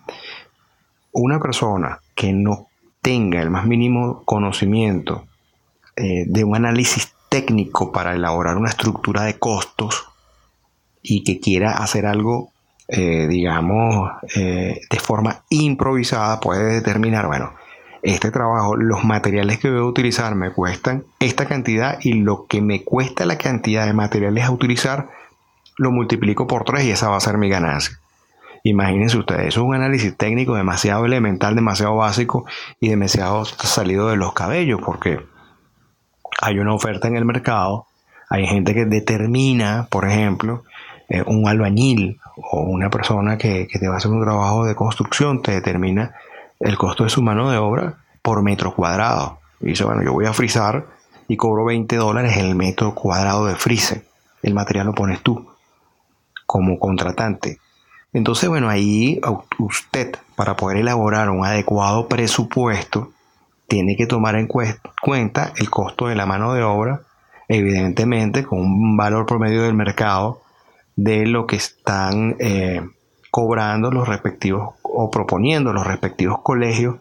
Una 1.12 1.40
persona 1.40 2.00
que 2.16 2.34
no 2.34 2.68
tenga 3.02 3.42
el 3.42 3.50
más 3.50 3.66
mínimo 3.66 4.24
conocimiento 4.26 5.26
eh, 5.96 6.26
de 6.28 6.44
un 6.44 6.56
análisis 6.56 7.14
técnico 7.30 7.92
para 7.92 8.14
elaborar 8.14 8.58
una 8.58 8.70
estructura 8.70 9.24
de 9.24 9.38
costos 9.38 10.08
y 11.08 11.24
que 11.24 11.40
quiera 11.40 11.78
hacer 11.78 12.06
algo, 12.06 12.50
eh, 12.88 13.28
digamos, 13.28 14.12
eh, 14.36 14.82
de 14.90 15.00
forma 15.00 15.44
improvisada, 15.50 16.40
puede 16.40 16.74
determinar, 16.74 17.28
bueno, 17.28 17.54
este 18.02 18.32
trabajo, 18.32 18.76
los 18.76 19.04
materiales 19.04 19.60
que 19.60 19.70
voy 19.70 19.80
a 19.80 19.84
utilizar 19.84 20.36
me 20.36 20.52
cuestan 20.52 21.06
esta 21.20 21.46
cantidad 21.46 21.98
y 22.02 22.14
lo 22.14 22.46
que 22.48 22.62
me 22.62 22.84
cuesta 22.84 23.26
la 23.26 23.38
cantidad 23.38 23.86
de 23.86 23.94
materiales 23.94 24.46
a 24.46 24.52
utilizar, 24.52 25.10
lo 25.78 25.92
multiplico 25.92 26.48
por 26.48 26.64
3 26.64 26.86
y 26.86 26.92
esa 26.92 27.10
va 27.10 27.18
a 27.18 27.22
ser 27.22 27.38
mi 27.38 27.50
ganancia. 27.50 27.98
Imagínense 28.64 29.18
ustedes, 29.18 29.48
eso 29.48 29.62
es 29.62 29.68
un 29.68 29.76
análisis 29.76 30.16
técnico 30.18 30.56
demasiado 30.56 31.06
elemental, 31.06 31.56
demasiado 31.56 31.96
básico 31.96 32.46
y 32.80 32.90
demasiado 32.90 33.46
salido 33.46 34.10
de 34.10 34.18
los 34.18 34.34
cabellos, 34.34 34.82
porque 34.84 35.20
hay 36.42 36.60
una 36.60 36.74
oferta 36.74 37.08
en 37.08 37.16
el 37.16 37.26
mercado, 37.26 37.88
hay 38.30 38.48
gente 38.48 38.74
que 38.74 38.86
determina, 38.86 39.88
por 39.90 40.08
ejemplo, 40.08 40.64
eh, 41.10 41.24
un 41.26 41.48
albañil 41.48 42.20
o 42.36 42.62
una 42.62 42.90
persona 42.90 43.38
que, 43.38 43.68
te 43.68 43.88
va 43.88 43.96
a 43.96 43.98
hacer 43.98 44.12
un 44.12 44.24
trabajo 44.24 44.66
de 44.66 44.76
construcción, 44.76 45.42
te 45.42 45.52
determina 45.52 46.16
el 46.60 46.78
costo 46.78 47.04
de 47.04 47.10
su 47.10 47.22
mano 47.22 47.50
de 47.52 47.58
obra 47.58 47.98
por 48.22 48.42
metro 48.42 48.74
cuadrado. 48.74 49.40
Y 49.60 49.68
dice, 49.68 49.86
bueno, 49.86 50.04
yo 50.04 50.14
voy 50.14 50.26
a 50.26 50.34
frizar 50.34 50.86
y 51.28 51.38
cobro 51.38 51.66
20 51.66 51.96
dólares 51.96 52.38
el 52.38 52.56
metro 52.56 52.96
cuadrado 52.96 53.46
de 53.46 53.56
frise. 53.56 54.06
El 54.42 54.54
material 54.54 54.88
lo 54.88 54.94
pones 54.94 55.22
tú 55.22 55.48
como 56.46 56.80
contratante. 56.80 57.60
Entonces, 58.14 58.48
bueno, 58.50 58.70
ahí 58.70 59.20
usted, 59.60 60.16
para 60.36 60.56
poder 60.56 60.78
elaborar 60.78 61.30
un 61.30 61.46
adecuado 61.46 62.08
presupuesto, 62.08 63.12
tiene 63.68 63.96
que 63.96 64.06
tomar 64.06 64.36
en 64.36 64.48
cuenta 64.48 65.54
el 65.58 65.70
costo 65.70 66.08
de 66.08 66.16
la 66.16 66.26
mano 66.26 66.54
de 66.54 66.64
obra, 66.64 67.02
evidentemente 67.48 68.44
con 68.44 68.60
un 68.60 68.96
valor 68.96 69.26
promedio 69.26 69.64
del 69.64 69.74
mercado 69.74 70.45
de 70.96 71.26
lo 71.26 71.46
que 71.46 71.58
están 71.58 72.36
eh, 72.40 72.82
cobrando 73.32 73.92
los 73.92 74.08
respectivos 74.08 74.76
o 74.82 75.12
proponiendo 75.12 75.74
los 75.74 75.86
respectivos 75.86 76.40
colegios 76.42 76.96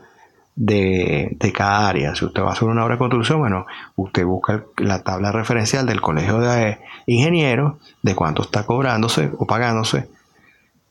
de, 0.57 1.37
cada 1.55 1.89
área. 1.89 2.15
Si 2.15 2.25
usted 2.25 2.43
va 2.43 2.51
a 2.51 2.53
hacer 2.53 2.69
una 2.69 2.85
obra 2.85 2.95
de 2.95 2.99
construcción, 2.99 3.39
bueno, 3.39 3.67
usted 3.97 4.25
busca 4.25 4.65
la 4.79 5.03
tabla 5.03 5.33
referencial 5.33 5.87
del 5.87 6.01
colegio 6.01 6.39
de 6.39 6.79
ingenieros, 7.07 7.75
de 8.03 8.15
cuánto 8.15 8.43
está 8.43 8.65
cobrándose 8.65 9.31
o 9.39 9.47
pagándose 9.47 10.09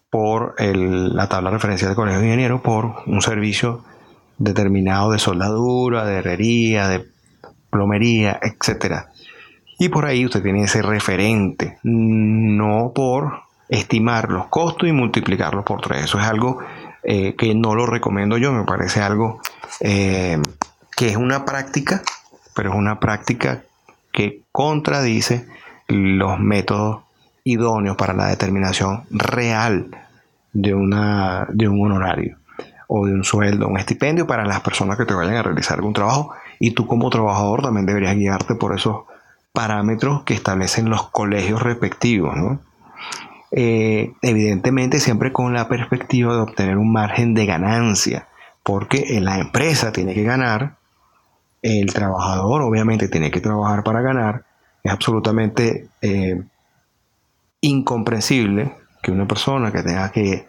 por 0.09 0.55
la 0.59 1.27
tabla 1.27 1.49
referencial 1.49 1.89
del 1.89 1.95
Colegio 1.95 2.19
de 2.19 2.27
Ingenieros 2.27 2.61
por 2.61 2.97
un 3.07 3.21
servicio 3.23 3.83
determinado 4.37 5.11
de 5.11 5.17
soldadura, 5.17 6.05
de 6.05 6.17
herrería, 6.17 6.87
de 6.87 7.07
plomería, 7.71 8.39
etc. 8.43 9.07
Y 9.79 9.89
por 9.89 10.05
ahí 10.05 10.25
usted 10.25 10.41
tiene 10.41 10.63
ese 10.63 10.81
referente, 10.81 11.77
no 11.83 12.91
por 12.93 13.43
estimar 13.69 14.29
los 14.29 14.47
costos 14.47 14.87
y 14.87 14.91
multiplicarlos 14.91 15.65
por 15.65 15.81
tres. 15.81 16.05
Eso 16.05 16.19
es 16.19 16.25
algo 16.25 16.59
eh, 17.03 17.35
que 17.35 17.53
no 17.55 17.75
lo 17.75 17.85
recomiendo 17.85 18.37
yo, 18.37 18.51
me 18.51 18.63
parece 18.63 19.01
algo 19.01 19.41
eh, 19.79 20.39
que 20.95 21.09
es 21.09 21.17
una 21.17 21.45
práctica, 21.45 22.01
pero 22.55 22.71
es 22.71 22.75
una 22.75 22.99
práctica 22.99 23.63
que 24.11 24.41
contradice 24.51 25.47
los 25.87 26.39
métodos 26.39 27.01
idóneos 27.43 27.97
para 27.97 28.13
la 28.13 28.27
determinación 28.27 29.03
real 29.09 29.87
de, 30.53 30.73
una, 30.73 31.47
de 31.49 31.67
un 31.67 31.85
honorario 31.85 32.37
o 32.87 33.05
de 33.05 33.13
un 33.13 33.23
sueldo, 33.23 33.67
un 33.67 33.79
estipendio 33.79 34.27
para 34.27 34.45
las 34.45 34.61
personas 34.61 34.97
que 34.97 35.05
te 35.05 35.13
vayan 35.13 35.35
a 35.35 35.43
realizar 35.43 35.77
algún 35.77 35.93
trabajo 35.93 36.33
y 36.59 36.71
tú 36.71 36.85
como 36.85 37.09
trabajador 37.09 37.63
también 37.63 37.85
deberías 37.85 38.15
guiarte 38.15 38.55
por 38.55 38.75
esos 38.75 39.03
parámetros 39.53 40.23
que 40.23 40.33
establecen 40.33 40.89
los 40.89 41.09
colegios 41.11 41.61
respectivos. 41.61 42.35
Eh, 43.51 44.13
evidentemente 44.23 44.99
siempre 44.99 45.31
con 45.31 45.53
la 45.53 45.69
perspectiva 45.69 46.33
de 46.33 46.41
obtener 46.41 46.77
un 46.77 46.91
margen 46.91 47.35
de 47.35 47.45
ganancia, 47.45 48.27
porque 48.63 49.19
la 49.21 49.37
empresa 49.37 49.91
tiene 49.91 50.15
que 50.15 50.23
ganar, 50.23 50.77
el 51.61 51.93
trabajador 51.93 52.63
obviamente 52.63 53.07
tiene 53.07 53.29
que 53.29 53.41
trabajar 53.41 53.83
para 53.83 54.01
ganar, 54.01 54.43
es 54.81 54.91
absolutamente 54.91 55.87
eh, 56.01 56.41
incomprensible 57.61 58.75
que 59.03 59.11
una 59.11 59.27
persona 59.27 59.71
que 59.71 59.83
tenga 59.83 60.11
que 60.11 60.47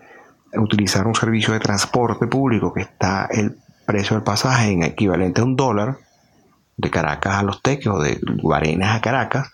utilizar 0.57 1.07
un 1.07 1.15
servicio 1.15 1.53
de 1.53 1.61
transporte 1.61 2.27
público 2.27 2.73
que 2.73 2.83
está 2.83 3.29
el 3.31 3.59
precio 3.87 4.17
del 4.17 4.25
pasaje 4.25 4.71
en 4.71 4.83
equivalente 4.83 5.43
a 5.43 5.45
un 5.45 5.57
dólar 5.57 5.99
de 6.77 6.91
Caracas 6.91 7.37
a 7.37 7.43
Los 7.43 7.63
Teques 7.63 7.87
o 7.87 7.99
de 7.99 8.19
Guarenas 8.23 8.97
a 8.97 9.01
Caracas, 9.01 9.53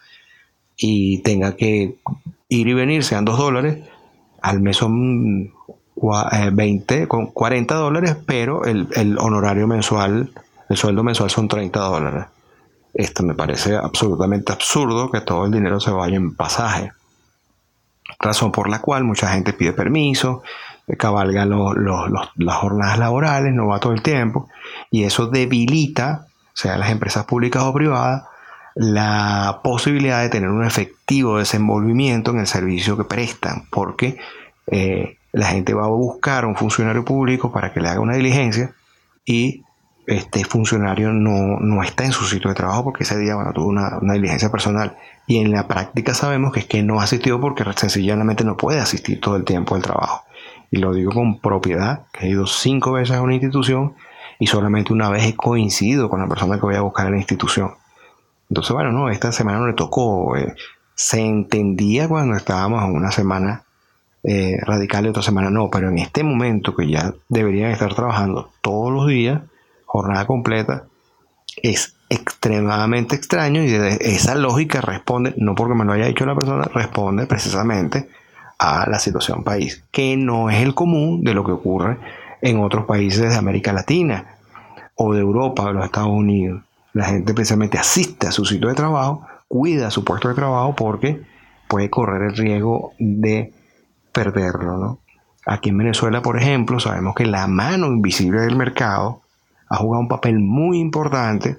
y 0.76 1.18
tenga 1.22 1.56
que 1.56 1.96
ir 2.48 2.68
y 2.68 2.74
venir, 2.74 3.04
sean 3.04 3.24
2 3.24 3.38
dólares, 3.38 3.78
al 4.40 4.60
mes 4.60 4.76
son 4.76 5.52
20, 6.52 7.02
eh, 7.02 7.08
con 7.08 7.26
40 7.26 7.74
dólares, 7.74 8.16
pero 8.26 8.64
el, 8.64 8.88
el 8.94 9.18
honorario 9.18 9.66
mensual, 9.66 10.30
el 10.68 10.76
sueldo 10.76 11.02
mensual 11.02 11.30
son 11.30 11.48
30 11.48 11.80
dólares. 11.80 12.26
Esto 12.94 13.22
me 13.22 13.34
parece 13.34 13.76
absolutamente 13.76 14.52
absurdo 14.52 15.10
que 15.10 15.20
todo 15.20 15.44
el 15.44 15.52
dinero 15.52 15.78
se 15.78 15.90
vaya 15.90 16.16
en 16.16 16.34
pasaje. 16.34 16.92
Razón 18.18 18.50
por 18.50 18.68
la 18.68 18.80
cual 18.80 19.04
mucha 19.04 19.28
gente 19.28 19.52
pide 19.52 19.72
permiso, 19.72 20.42
cabalga 20.96 21.46
las 21.46 22.56
jornadas 22.56 22.98
laborales, 22.98 23.52
no 23.52 23.68
va 23.68 23.80
todo 23.80 23.92
el 23.92 24.02
tiempo, 24.02 24.48
y 24.90 25.04
eso 25.04 25.26
debilita, 25.26 26.26
sea 26.60 26.76
las 26.76 26.90
empresas 26.90 27.24
públicas 27.24 27.62
o 27.62 27.72
privadas, 27.72 28.24
la 28.74 29.60
posibilidad 29.64 30.20
de 30.20 30.28
tener 30.28 30.50
un 30.50 30.64
efectivo 30.64 31.38
desenvolvimiento 31.38 32.30
en 32.30 32.40
el 32.40 32.46
servicio 32.46 32.96
que 32.96 33.04
prestan, 33.04 33.66
porque 33.70 34.18
eh, 34.66 35.18
la 35.32 35.46
gente 35.46 35.74
va 35.74 35.84
a 35.84 35.88
buscar 35.88 36.44
a 36.44 36.46
un 36.46 36.56
funcionario 36.56 37.04
público 37.04 37.50
para 37.52 37.72
que 37.72 37.80
le 37.80 37.88
haga 37.88 38.00
una 38.00 38.14
diligencia 38.14 38.72
y 39.24 39.64
este 40.06 40.44
funcionario 40.44 41.12
no, 41.12 41.82
está 41.82 42.04
en 42.04 42.12
su 42.12 42.24
sitio 42.24 42.50
de 42.50 42.56
trabajo 42.56 42.84
porque 42.84 43.04
ese 43.04 43.16
día 43.18 43.34
tuvo 43.54 43.68
una, 43.68 43.98
una, 44.00 44.14
diligencia 44.14 44.50
personal. 44.50 44.96
Y 45.26 45.38
en 45.38 45.52
la 45.52 45.68
práctica 45.68 46.14
sabemos 46.14 46.52
que 46.52 46.60
es 46.60 46.66
que 46.66 46.82
no 46.82 47.00
ha 47.00 47.04
asistido 47.04 47.40
porque 47.40 47.64
sencillamente 47.76 48.44
no 48.44 48.56
puede 48.56 48.80
asistir 48.80 49.20
todo 49.20 49.36
el 49.36 49.44
tiempo 49.44 49.76
al 49.76 49.82
trabajo. 49.82 50.24
Y 50.72 50.78
lo 50.78 50.92
digo 50.92 51.12
con 51.12 51.38
propiedad, 51.38 52.06
que 52.12 52.26
he 52.26 52.30
ido 52.30 52.46
cinco 52.46 52.92
veces 52.92 53.16
a 53.16 53.22
una 53.22 53.34
institución 53.34 53.94
y 54.40 54.46
solamente 54.46 54.92
una 54.92 55.10
vez 55.10 55.24
he 55.26 55.36
coincidido 55.36 56.08
con 56.08 56.18
la 56.18 56.26
persona 56.26 56.56
que 56.56 56.62
voy 56.62 56.74
a 56.74 56.80
buscar 56.80 57.06
en 57.06 57.12
la 57.12 57.18
institución. 57.18 57.74
Entonces, 58.48 58.72
bueno, 58.72 58.90
no, 58.90 59.10
esta 59.10 59.30
semana 59.30 59.58
no 59.58 59.66
le 59.68 59.74
tocó. 59.74 60.34
Eh, 60.36 60.54
se 60.94 61.20
entendía 61.20 62.08
cuando 62.08 62.36
estábamos 62.36 62.82
en 62.82 62.96
una 62.96 63.12
semana 63.12 63.64
eh, 64.24 64.58
radical 64.62 65.04
y 65.06 65.10
otra 65.10 65.22
semana 65.22 65.50
no, 65.50 65.70
pero 65.70 65.90
en 65.90 65.98
este 65.98 66.24
momento 66.24 66.74
que 66.74 66.88
ya 66.88 67.14
deberían 67.28 67.70
estar 67.70 67.94
trabajando 67.94 68.50
todos 68.62 68.90
los 68.90 69.06
días, 69.06 69.42
jornada 69.84 70.26
completa, 70.26 70.84
es 71.62 71.94
extremadamente 72.08 73.16
extraño 73.16 73.62
y 73.62 73.74
esa 74.00 74.34
lógica 74.34 74.80
responde, 74.80 75.34
no 75.36 75.54
porque 75.54 75.74
me 75.74 75.84
lo 75.84 75.92
haya 75.92 76.06
dicho 76.06 76.24
la 76.24 76.34
persona, 76.34 76.64
responde 76.64 77.26
precisamente 77.26 78.08
a 78.58 78.88
la 78.88 78.98
situación 78.98 79.44
país, 79.44 79.84
que 79.90 80.16
no 80.16 80.50
es 80.50 80.62
el 80.62 80.74
común 80.74 81.24
de 81.24 81.34
lo 81.34 81.44
que 81.44 81.52
ocurre 81.52 81.98
en 82.42 82.60
otros 82.60 82.84
países 82.86 83.30
de 83.30 83.36
América 83.36 83.72
Latina 83.72 84.36
o 84.94 85.14
de 85.14 85.20
Europa 85.20 85.64
o 85.64 85.72
los 85.72 85.84
Estados 85.84 86.10
Unidos. 86.10 86.62
La 86.92 87.06
gente 87.06 87.34
precisamente 87.34 87.78
asiste 87.78 88.26
a 88.26 88.32
su 88.32 88.44
sitio 88.44 88.68
de 88.68 88.74
trabajo, 88.74 89.26
cuida 89.48 89.90
su 89.90 90.04
puesto 90.04 90.28
de 90.28 90.34
trabajo 90.34 90.74
porque 90.74 91.22
puede 91.68 91.88
correr 91.88 92.30
el 92.30 92.36
riesgo 92.36 92.92
de 92.98 93.52
perderlo. 94.12 94.76
¿no? 94.76 94.98
Aquí 95.46 95.70
en 95.70 95.78
Venezuela, 95.78 96.22
por 96.22 96.36
ejemplo, 96.36 96.80
sabemos 96.80 97.14
que 97.14 97.26
la 97.26 97.46
mano 97.46 97.86
invisible 97.86 98.42
del 98.42 98.56
mercado 98.56 99.22
ha 99.68 99.76
jugado 99.76 100.00
un 100.00 100.08
papel 100.08 100.38
muy 100.38 100.78
importante 100.78 101.58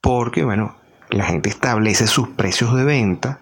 porque, 0.00 0.44
bueno, 0.44 0.74
la 1.10 1.24
gente 1.24 1.48
establece 1.48 2.06
sus 2.06 2.28
precios 2.28 2.74
de 2.74 2.84
venta 2.84 3.40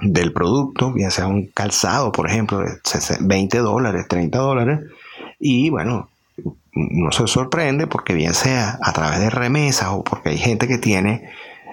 del 0.00 0.32
producto, 0.32 0.94
ya 0.96 1.10
sea 1.10 1.26
un 1.26 1.46
calzado, 1.46 2.12
por 2.12 2.28
ejemplo, 2.28 2.58
de 2.60 2.78
20 3.20 3.58
dólares, 3.58 4.06
30 4.08 4.38
dólares, 4.38 4.80
y 5.38 5.70
bueno, 5.70 6.08
no 6.72 7.12
se 7.12 7.26
sorprende 7.26 7.86
porque 7.86 8.14
bien 8.14 8.34
sea 8.34 8.78
a 8.82 8.92
través 8.92 9.20
de 9.20 9.30
remesas 9.30 9.88
o 9.90 10.04
porque 10.04 10.30
hay 10.30 10.38
gente 10.38 10.68
que 10.68 10.78
tiene 10.78 11.30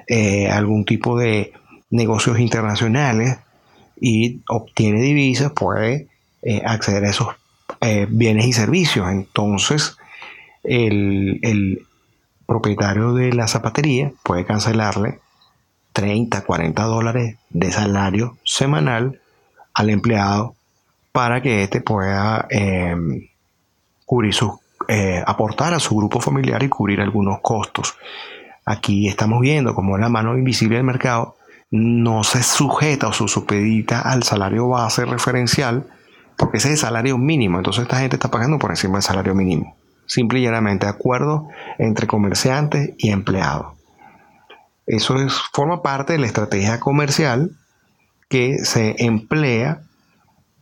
eh, 0.07 0.49
algún 0.49 0.85
tipo 0.85 1.17
de 1.17 1.53
negocios 1.89 2.39
internacionales 2.39 3.37
y 3.99 4.41
obtiene 4.49 5.01
divisas, 5.01 5.51
puede 5.51 6.07
eh, 6.41 6.61
acceder 6.65 7.05
a 7.05 7.09
esos 7.09 7.27
eh, 7.81 8.07
bienes 8.09 8.45
y 8.45 8.53
servicios. 8.53 9.09
Entonces, 9.09 9.97
el, 10.63 11.39
el 11.43 11.85
propietario 12.45 13.13
de 13.13 13.33
la 13.33 13.47
zapatería 13.47 14.11
puede 14.23 14.45
cancelarle 14.45 15.19
30, 15.93 16.41
40 16.41 16.83
dólares 16.83 17.37
de 17.49 17.71
salario 17.71 18.37
semanal 18.43 19.19
al 19.73 19.89
empleado 19.89 20.55
para 21.11 21.41
que 21.41 21.63
éste 21.63 21.79
pueda 21.79 22.45
em, 22.49 23.29
cubrir 24.05 24.33
sus, 24.33 24.53
eh, 24.87 25.23
aportar 25.25 25.73
a 25.73 25.79
su 25.79 25.95
grupo 25.95 26.19
familiar 26.19 26.61
y 26.63 26.69
cubrir 26.69 27.01
algunos 27.01 27.39
costos. 27.41 27.95
Aquí 28.65 29.07
estamos 29.07 29.41
viendo 29.41 29.75
como 29.75 29.97
la 29.97 30.09
mano 30.09 30.37
invisible 30.37 30.77
del 30.77 30.85
mercado 30.85 31.35
no 31.71 32.23
se 32.23 32.43
sujeta 32.43 33.07
o 33.07 33.13
se 33.13 33.27
supedita 33.27 34.01
al 34.01 34.23
salario 34.23 34.67
base 34.69 35.05
referencial, 35.05 35.87
porque 36.37 36.57
ese 36.57 36.69
es 36.69 36.73
el 36.73 36.79
salario 36.79 37.17
mínimo. 37.17 37.57
Entonces 37.57 37.83
esta 37.83 37.99
gente 37.99 38.15
está 38.15 38.29
pagando 38.29 38.59
por 38.59 38.71
encima 38.71 38.93
del 38.93 39.03
salario 39.03 39.35
mínimo. 39.35 39.75
Simple 40.05 40.39
y 40.39 40.43
llanamente 40.43 40.87
acuerdo 40.87 41.47
entre 41.77 42.07
comerciantes 42.07 42.91
y 42.97 43.09
empleados. 43.09 43.73
Eso 44.85 45.15
es, 45.15 45.33
forma 45.51 45.81
parte 45.81 46.13
de 46.13 46.19
la 46.19 46.27
estrategia 46.27 46.79
comercial 46.79 47.51
que 48.29 48.59
se 48.59 49.03
emplea 49.03 49.81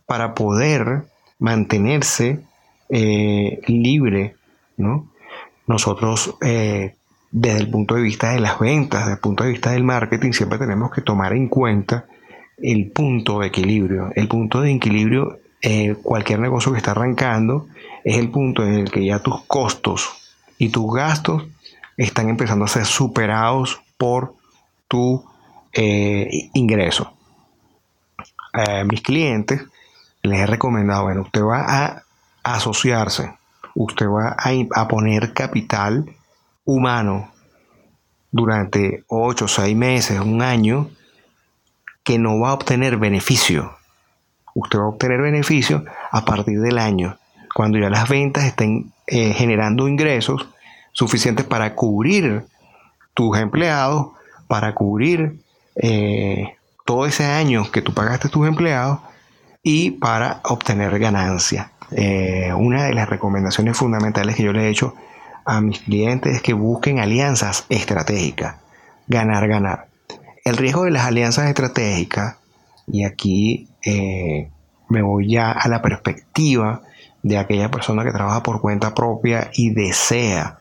para 0.06 0.34
poder 0.34 1.04
mantenerse 1.38 2.40
eh, 2.96 3.60
libre. 3.66 4.36
¿no? 4.76 5.08
Nosotros, 5.66 6.36
eh, 6.40 6.94
desde 7.32 7.58
el 7.58 7.68
punto 7.68 7.96
de 7.96 8.02
vista 8.02 8.30
de 8.30 8.38
las 8.38 8.60
ventas, 8.60 9.00
desde 9.00 9.14
el 9.14 9.18
punto 9.18 9.42
de 9.42 9.50
vista 9.50 9.72
del 9.72 9.82
marketing, 9.82 10.30
siempre 10.30 10.60
tenemos 10.60 10.92
que 10.92 11.00
tomar 11.00 11.32
en 11.32 11.48
cuenta 11.48 12.06
el 12.56 12.92
punto 12.92 13.40
de 13.40 13.48
equilibrio. 13.48 14.12
El 14.14 14.28
punto 14.28 14.60
de 14.60 14.70
equilibrio, 14.70 15.40
eh, 15.60 15.96
cualquier 16.04 16.38
negocio 16.38 16.70
que 16.70 16.78
está 16.78 16.92
arrancando, 16.92 17.66
es 18.04 18.16
el 18.16 18.30
punto 18.30 18.64
en 18.64 18.74
el 18.74 18.92
que 18.92 19.04
ya 19.04 19.18
tus 19.18 19.42
costos 19.46 20.10
y 20.56 20.68
tus 20.68 20.94
gastos 20.94 21.44
están 21.96 22.28
empezando 22.28 22.64
a 22.64 22.68
ser 22.68 22.84
superados 22.84 23.80
por 23.98 24.34
tu 24.86 25.24
ingreso. 26.52 27.12
Mis 28.86 29.00
clientes 29.00 29.64
les 30.22 30.38
he 30.38 30.46
recomendado, 30.46 31.02
bueno, 31.02 31.22
usted 31.22 31.42
va 31.42 31.86
a 31.86 32.03
asociarse, 32.44 33.34
usted 33.74 34.06
va 34.06 34.36
a, 34.38 34.88
poner 34.88 35.32
capital 35.32 36.14
humano 36.64 37.32
durante 38.30 39.04
8, 39.08 39.48
6 39.48 39.76
meses, 39.76 40.20
un 40.20 40.42
año, 40.42 40.90
que 42.04 42.18
no 42.18 42.38
va 42.38 42.50
a 42.50 42.54
obtener 42.54 42.96
beneficio. 42.96 43.76
Usted 44.54 44.78
va 44.78 44.84
a 44.84 44.88
obtener 44.88 45.20
beneficio 45.20 45.84
a 46.12 46.24
partir 46.24 46.60
del 46.60 46.78
año, 46.78 47.18
cuando 47.54 47.78
ya 47.78 47.90
las 47.90 48.08
ventas 48.08 48.44
estén 48.44 48.92
eh, 49.06 49.32
generando 49.32 49.88
ingresos 49.88 50.46
suficientes 50.92 51.44
para 51.44 51.74
cubrir 51.74 52.46
tus 53.14 53.38
empleados 53.38 54.08
para 54.46 54.74
cubrir 54.74 55.40
eh, 55.76 56.56
todo 56.84 57.06
ese 57.06 57.24
año 57.24 57.70
que 57.70 57.82
tú 57.82 57.94
pagaste 57.94 58.28
a 58.28 58.30
tus 58.30 58.46
empleados 58.46 59.00
y 59.62 59.92
para 59.92 60.40
obtener 60.44 60.98
ganancia. 60.98 61.72
Eh, 61.96 62.52
una 62.52 62.84
de 62.84 62.92
las 62.92 63.08
recomendaciones 63.08 63.76
fundamentales 63.76 64.36
que 64.36 64.42
yo 64.42 64.52
le 64.52 64.64
he 64.64 64.68
hecho 64.68 64.94
a 65.44 65.60
mis 65.60 65.80
clientes 65.80 66.36
es 66.36 66.42
que 66.42 66.52
busquen 66.52 66.98
alianzas 66.98 67.66
estratégicas. 67.68 68.56
Ganar, 69.06 69.46
ganar. 69.46 69.86
El 70.44 70.56
riesgo 70.56 70.84
de 70.84 70.90
las 70.90 71.06
alianzas 71.06 71.48
estratégicas, 71.48 72.36
y 72.86 73.04
aquí 73.04 73.68
eh, 73.84 74.50
me 74.88 75.02
voy 75.02 75.30
ya 75.30 75.52
a 75.52 75.68
la 75.68 75.82
perspectiva 75.82 76.82
de 77.22 77.38
aquella 77.38 77.70
persona 77.70 78.04
que 78.04 78.12
trabaja 78.12 78.42
por 78.42 78.60
cuenta 78.60 78.94
propia 78.94 79.50
y 79.54 79.70
desea 79.70 80.58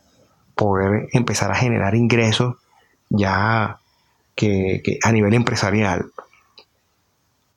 poder 0.55 1.09
empezar 1.11 1.51
a 1.51 1.55
generar 1.55 1.95
ingresos 1.95 2.55
ya 3.09 3.79
que, 4.35 4.81
a 5.03 5.11
nivel 5.11 5.33
empresarial. 5.33 6.05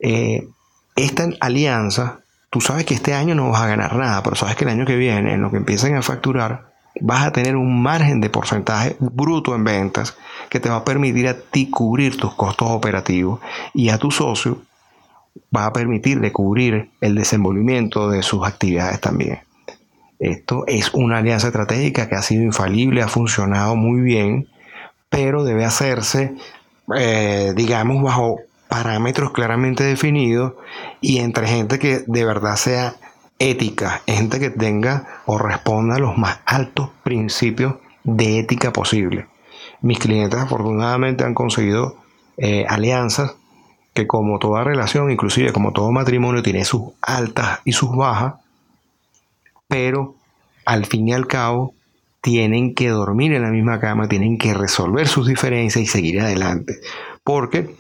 Eh, 0.01 0.49
esta 0.97 1.29
alianza, 1.41 2.21
tú 2.57 2.63
sabes 2.63 2.87
que 2.87 2.95
este 2.95 3.13
año 3.13 3.35
no 3.35 3.51
vas 3.51 3.61
a 3.61 3.67
ganar 3.67 3.97
nada, 3.97 4.23
pero 4.23 4.35
sabes 4.35 4.57
que 4.57 4.65
el 4.65 4.71
año 4.71 4.87
que 4.87 4.97
viene, 4.97 5.35
en 5.35 5.43
lo 5.43 5.51
que 5.51 5.59
empiecen 5.59 5.95
a 5.95 6.01
facturar, 6.01 6.71
vas 7.03 7.27
a 7.27 7.31
tener 7.31 7.55
un 7.55 7.83
margen 7.83 8.23
de 8.23 8.31
porcentaje 8.31 8.97
bruto 8.99 9.55
en 9.55 9.63
ventas 9.63 10.17
que 10.49 10.59
te 10.59 10.71
va 10.71 10.77
a 10.77 10.85
permitir 10.85 11.29
a 11.29 11.37
ti 11.39 11.69
cubrir 11.69 12.17
tus 12.17 12.33
costos 12.33 12.71
operativos 12.71 13.41
y 13.75 13.91
a 13.91 13.99
tu 13.99 14.11
socio 14.11 14.63
va 15.55 15.67
a 15.67 15.73
permitirle 15.75 16.33
cubrir 16.33 16.89
el 17.03 17.15
desenvolvimiento 17.15 18.09
de 18.09 18.23
sus 18.23 18.47
actividades 18.47 19.03
también. 19.03 19.41
Esto 20.19 20.65
es 20.67 20.95
una 20.95 21.19
alianza 21.19 21.49
estratégica 21.49 22.09
que 22.09 22.15
ha 22.15 22.23
sido 22.23 22.43
infalible, 22.43 23.03
ha 23.03 23.09
funcionado 23.09 23.77
muy 23.77 24.01
bien, 24.01 24.49
pero 25.11 25.45
debe 25.45 25.67
hacerse, 25.67 26.33
eh, 26.97 27.53
digamos, 27.55 28.03
bajo 28.03 28.46
parámetros 28.69 29.33
claramente 29.33 29.85
definidos 29.85 30.55
y 31.01 31.19
entre 31.19 31.47
gente 31.49 31.79
que 31.79 32.05
de 32.07 32.25
verdad 32.25 32.57
sea 32.57 32.97
ética, 33.39 34.03
gente 34.07 34.41
que 34.41 34.51
tenga 34.51 35.23
o 35.27 35.39
responda 35.39 35.97
a 35.97 35.99
los 35.99 36.17
más 36.17 36.41
altos 36.47 36.91
principios 37.03 37.77
de 38.05 38.39
ética 38.39 38.73
posible. 38.73 39.27
Mis 39.83 39.99
clientes 39.99 40.39
afortunadamente 40.39 41.25
han 41.25 41.35
conseguido 41.35 41.97
eh, 42.39 42.65
alianzas 42.69 43.35
que 43.93 44.07
como 44.07 44.39
toda 44.39 44.63
relación, 44.63 45.11
inclusive 45.11 45.53
como 45.53 45.73
todo 45.73 45.91
matrimonio, 45.91 46.43
tiene 46.43 46.65
sus 46.65 46.93
altas 47.01 47.61
y 47.65 47.73
sus 47.73 47.97
bajas, 47.97 48.35
pero 49.69 50.15
al 50.67 50.85
fin 50.85 51.09
y 51.09 51.13
al 51.13 51.27
cabo 51.27 51.75
tienen 52.21 52.75
que 52.75 52.89
dormir 52.89 53.33
en 53.33 53.43
la 53.43 53.51
misma 53.51 53.81
cama, 53.81 54.09
tienen 54.09 54.37
que 54.37 54.53
resolver 54.53 55.09
sus 55.09 55.27
diferencias 55.27 55.83
y 55.83 55.87
seguir 55.87 56.21
adelante. 56.21 56.81
Porque, 57.25 57.75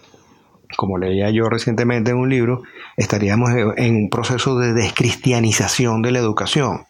como 0.76 0.98
leía 0.98 1.31
yo 1.31 1.48
recientemente 1.48 2.11
en 2.11 2.16
un 2.16 2.29
libro, 2.29 2.62
estaríamos 2.96 3.50
en 3.76 3.96
un 3.96 4.11
proceso 4.11 4.59
de 4.59 4.72
descristianización 4.72 6.02
de 6.02 6.12
la 6.12 6.18
educación. 6.18 6.87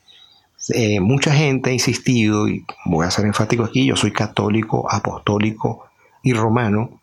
Eh, 0.74 1.00
mucha 1.00 1.32
gente 1.32 1.70
ha 1.70 1.72
insistido, 1.72 2.48
y 2.48 2.64
voy 2.86 3.06
a 3.06 3.10
ser 3.10 3.26
enfático 3.26 3.64
aquí, 3.64 3.86
yo 3.86 3.96
soy 3.96 4.12
católico, 4.12 4.90
apostólico 4.90 5.86
y 6.22 6.32
romano, 6.32 7.00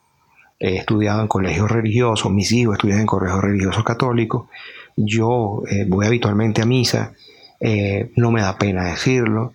he 0.60 0.78
estudiado 0.78 1.22
en 1.22 1.28
colegios 1.28 1.70
religiosos, 1.72 2.32
mis 2.32 2.52
hijos 2.52 2.76
estudian 2.76 3.00
en 3.00 3.06
colegios 3.06 3.42
religiosos 3.42 3.84
católicos, 3.84 4.48
yo 4.96 5.64
eh, 5.70 5.86
voy 5.88 6.06
habitualmente 6.06 6.62
a 6.62 6.66
misa, 6.66 7.14
eh, 7.60 8.12
no 8.16 8.32
me 8.32 8.42
da 8.42 8.58
pena 8.58 8.86
decirlo, 8.86 9.54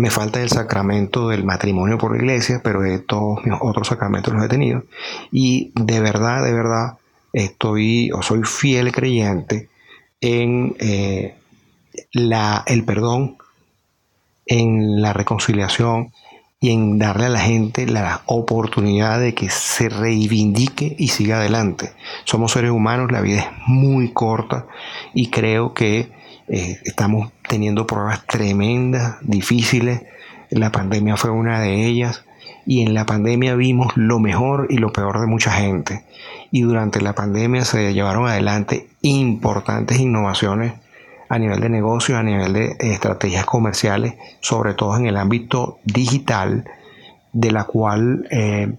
me 0.00 0.10
falta 0.10 0.40
el 0.40 0.48
sacramento 0.48 1.28
del 1.28 1.44
matrimonio 1.44 1.98
por 1.98 2.12
la 2.12 2.16
iglesia, 2.16 2.62
pero 2.64 2.80
de 2.80 3.00
todos 3.00 3.44
mis 3.44 3.54
otros 3.60 3.88
sacramentos 3.88 4.32
los 4.32 4.42
he 4.42 4.48
tenido, 4.48 4.84
y 5.30 5.72
de 5.74 6.00
verdad, 6.00 6.42
de 6.42 6.54
verdad, 6.54 6.94
estoy 7.34 8.10
o 8.10 8.22
soy 8.22 8.44
fiel 8.44 8.92
creyente 8.92 9.68
en 10.22 10.74
la, 12.12 12.64
el 12.66 12.84
perdón 12.84 13.36
en 14.46 15.02
la 15.02 15.12
reconciliación 15.12 16.12
y 16.60 16.70
en 16.70 16.98
darle 16.98 17.26
a 17.26 17.30
la 17.30 17.40
gente 17.40 17.86
la 17.86 18.22
oportunidad 18.24 19.20
de 19.20 19.34
que 19.34 19.50
se 19.50 19.90
reivindique 19.90 20.96
y 20.98 21.08
siga 21.08 21.36
adelante. 21.36 21.92
Somos 22.24 22.52
seres 22.52 22.70
humanos, 22.70 23.12
la 23.12 23.20
vida 23.20 23.40
es 23.40 23.46
muy 23.66 24.12
corta 24.14 24.66
y 25.12 25.28
creo 25.28 25.74
que 25.74 26.10
eh, 26.52 26.80
estamos 26.84 27.30
teniendo 27.48 27.86
pruebas 27.86 28.26
tremendas, 28.26 29.18
difíciles. 29.22 30.02
La 30.50 30.72
pandemia 30.72 31.16
fue 31.16 31.30
una 31.30 31.60
de 31.60 31.86
ellas 31.86 32.24
y 32.66 32.82
en 32.82 32.92
la 32.92 33.06
pandemia 33.06 33.54
vimos 33.54 33.96
lo 33.96 34.18
mejor 34.18 34.66
y 34.68 34.78
lo 34.78 34.92
peor 34.92 35.20
de 35.20 35.28
mucha 35.28 35.52
gente. 35.52 36.04
Y 36.50 36.62
durante 36.62 37.00
la 37.00 37.14
pandemia 37.14 37.64
se 37.64 37.94
llevaron 37.94 38.26
adelante 38.26 38.88
importantes 39.00 40.00
innovaciones 40.00 40.72
a 41.28 41.38
nivel 41.38 41.60
de 41.60 41.68
negocio, 41.68 42.18
a 42.18 42.24
nivel 42.24 42.52
de 42.52 42.76
estrategias 42.80 43.44
comerciales, 43.44 44.14
sobre 44.40 44.74
todo 44.74 44.96
en 44.96 45.06
el 45.06 45.16
ámbito 45.16 45.78
digital, 45.84 46.64
de 47.32 47.52
la 47.52 47.62
cual 47.62 48.26
eh, 48.32 48.72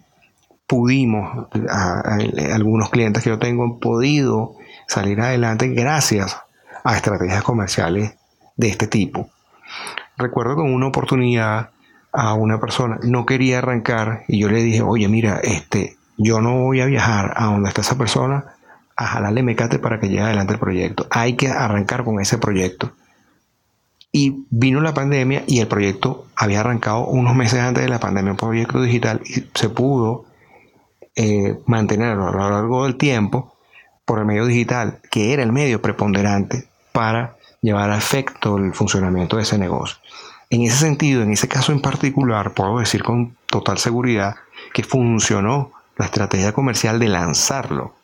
pudimos, 0.68 1.48
algunos 1.70 2.90
clientes 2.90 3.24
que 3.24 3.30
yo 3.30 3.40
tengo 3.40 3.64
han 3.64 3.80
podido 3.80 4.56
salir 4.88 5.22
adelante 5.22 5.70
gracias 5.70 6.42
a 6.84 6.96
estrategias 6.96 7.44
comerciales 7.44 8.16
de 8.58 8.70
este 8.70 8.88
tipo. 8.88 9.30
Recuerdo 10.18 10.56
con 10.56 10.74
una 10.74 10.88
oportunidad 10.88 11.72
a 12.14 12.34
una 12.34 12.60
persona 12.60 13.00
no 13.04 13.26
quería 13.26 13.60
arrancar 13.60 14.24
y 14.28 14.40
yo 14.40 14.50
le 14.50 14.62
dije, 14.62 14.82
oye, 14.82 15.08
mira, 15.08 15.40
este, 15.44 15.98
yo 16.18 16.42
no 16.42 16.60
voy 16.60 16.82
a 16.82 16.86
viajar 16.86 17.34
a 17.36 17.46
donde 17.46 17.70
está 17.70 17.82
esa 17.82 17.98
persona 17.98 18.46
a 18.96 19.06
jalarle 19.08 19.44
mecate 19.44 19.80
para 19.80 20.00
que 20.00 20.10
llegue 20.10 20.22
adelante 20.22 20.54
el 20.54 20.60
proyecto. 20.60 21.08
Hay 21.10 21.36
que 21.36 21.48
arrancar 21.48 22.04
con 22.04 22.20
ese 22.20 22.38
proyecto. 22.38 22.92
Y 24.12 24.46
vino 24.50 24.82
la 24.82 24.94
pandemia 24.94 25.44
y 25.48 25.60
el 25.60 25.68
proyecto 25.68 26.28
había 26.36 26.60
arrancado 26.60 27.08
unos 27.08 27.34
meses 27.34 27.60
antes 27.60 27.84
de 27.84 27.90
la 27.90 28.00
pandemia, 28.00 28.32
un 28.32 28.38
proyecto 28.38 28.82
digital, 28.82 29.22
y 29.26 29.46
se 29.54 29.70
pudo 29.70 30.26
eh, 31.16 31.58
mantenerlo 31.66 32.28
a 32.28 32.32
lo 32.32 32.50
largo 32.50 32.84
del 32.84 32.98
tiempo 32.98 33.56
por 34.04 34.20
el 34.20 34.26
medio 34.26 34.46
digital, 34.46 35.00
que 35.10 35.34
era 35.34 35.44
el 35.44 35.54
medio 35.54 35.82
preponderante 35.82 36.68
para 36.92 37.36
llevar 37.62 37.92
a 37.92 37.98
efecto 37.98 38.58
el 38.58 38.74
funcionamiento 38.74 39.38
de 39.38 39.44
ese 39.44 39.58
negocio. 39.58 39.98
En 40.50 40.64
ese 40.64 40.78
sentido, 40.78 41.24
en 41.24 41.32
ese 41.32 41.48
caso 41.48 41.72
en 41.72 41.82
particular, 41.82 42.54
puedo 42.54 42.80
decir 42.80 43.04
con 43.04 43.38
total 43.46 43.78
seguridad 43.78 44.36
que 44.74 44.84
funcionó 44.84 45.72
la 45.98 46.06
estrategia 46.06 46.54
comercial 46.54 47.00
de 47.00 47.08
lanzarlo 47.08 47.96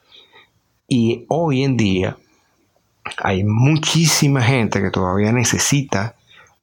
y 0.87 1.25
hoy 1.27 1.63
en 1.63 1.75
día 1.75 2.17
hay 3.17 3.43
muchísima 3.43 4.41
gente 4.41 4.81
que 4.81 4.89
todavía 4.89 5.31
necesita 5.31 6.15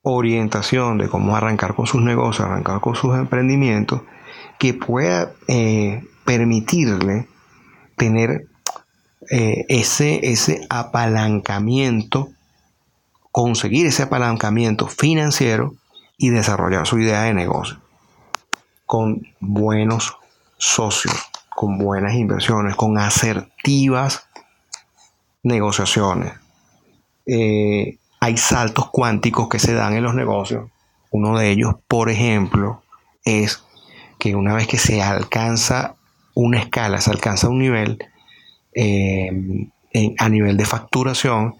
orientación 0.02 0.98
de 0.98 1.08
cómo 1.08 1.36
arrancar 1.36 1.74
con 1.74 1.86
sus 1.86 2.02
negocios, 2.02 2.46
arrancar 2.46 2.80
con 2.80 2.94
sus 2.94 3.14
emprendimientos, 3.16 4.02
que 4.58 4.74
pueda 4.74 5.32
eh, 5.48 6.02
permitirle 6.24 7.28
tener 7.96 8.46
eh, 9.30 9.64
ese, 9.68 10.30
ese 10.30 10.66
apalancamiento, 10.68 12.28
conseguir 13.32 13.86
ese 13.86 14.04
apalancamiento 14.04 14.86
financiero 14.86 15.74
y 16.16 16.30
desarrollar 16.30 16.86
su 16.86 16.98
idea 16.98 17.22
de 17.22 17.34
negocio 17.34 17.80
con 18.86 19.26
buenos 19.40 20.16
socios 20.58 21.14
con 21.54 21.78
buenas 21.78 22.14
inversiones, 22.14 22.74
con 22.74 22.98
asertivas 22.98 24.28
negociaciones. 25.42 26.32
Eh, 27.26 27.98
hay 28.20 28.36
saltos 28.36 28.90
cuánticos 28.90 29.48
que 29.48 29.58
se 29.58 29.74
dan 29.74 29.94
en 29.94 30.02
los 30.02 30.14
negocios. 30.14 30.70
Uno 31.10 31.38
de 31.38 31.50
ellos, 31.50 31.76
por 31.86 32.10
ejemplo, 32.10 32.82
es 33.24 33.62
que 34.18 34.34
una 34.34 34.54
vez 34.54 34.66
que 34.66 34.78
se 34.78 35.02
alcanza 35.02 35.94
una 36.34 36.58
escala, 36.58 37.00
se 37.00 37.10
alcanza 37.10 37.48
un 37.48 37.60
nivel 37.60 37.98
eh, 38.74 39.30
a 40.18 40.28
nivel 40.28 40.56
de 40.56 40.64
facturación, 40.64 41.54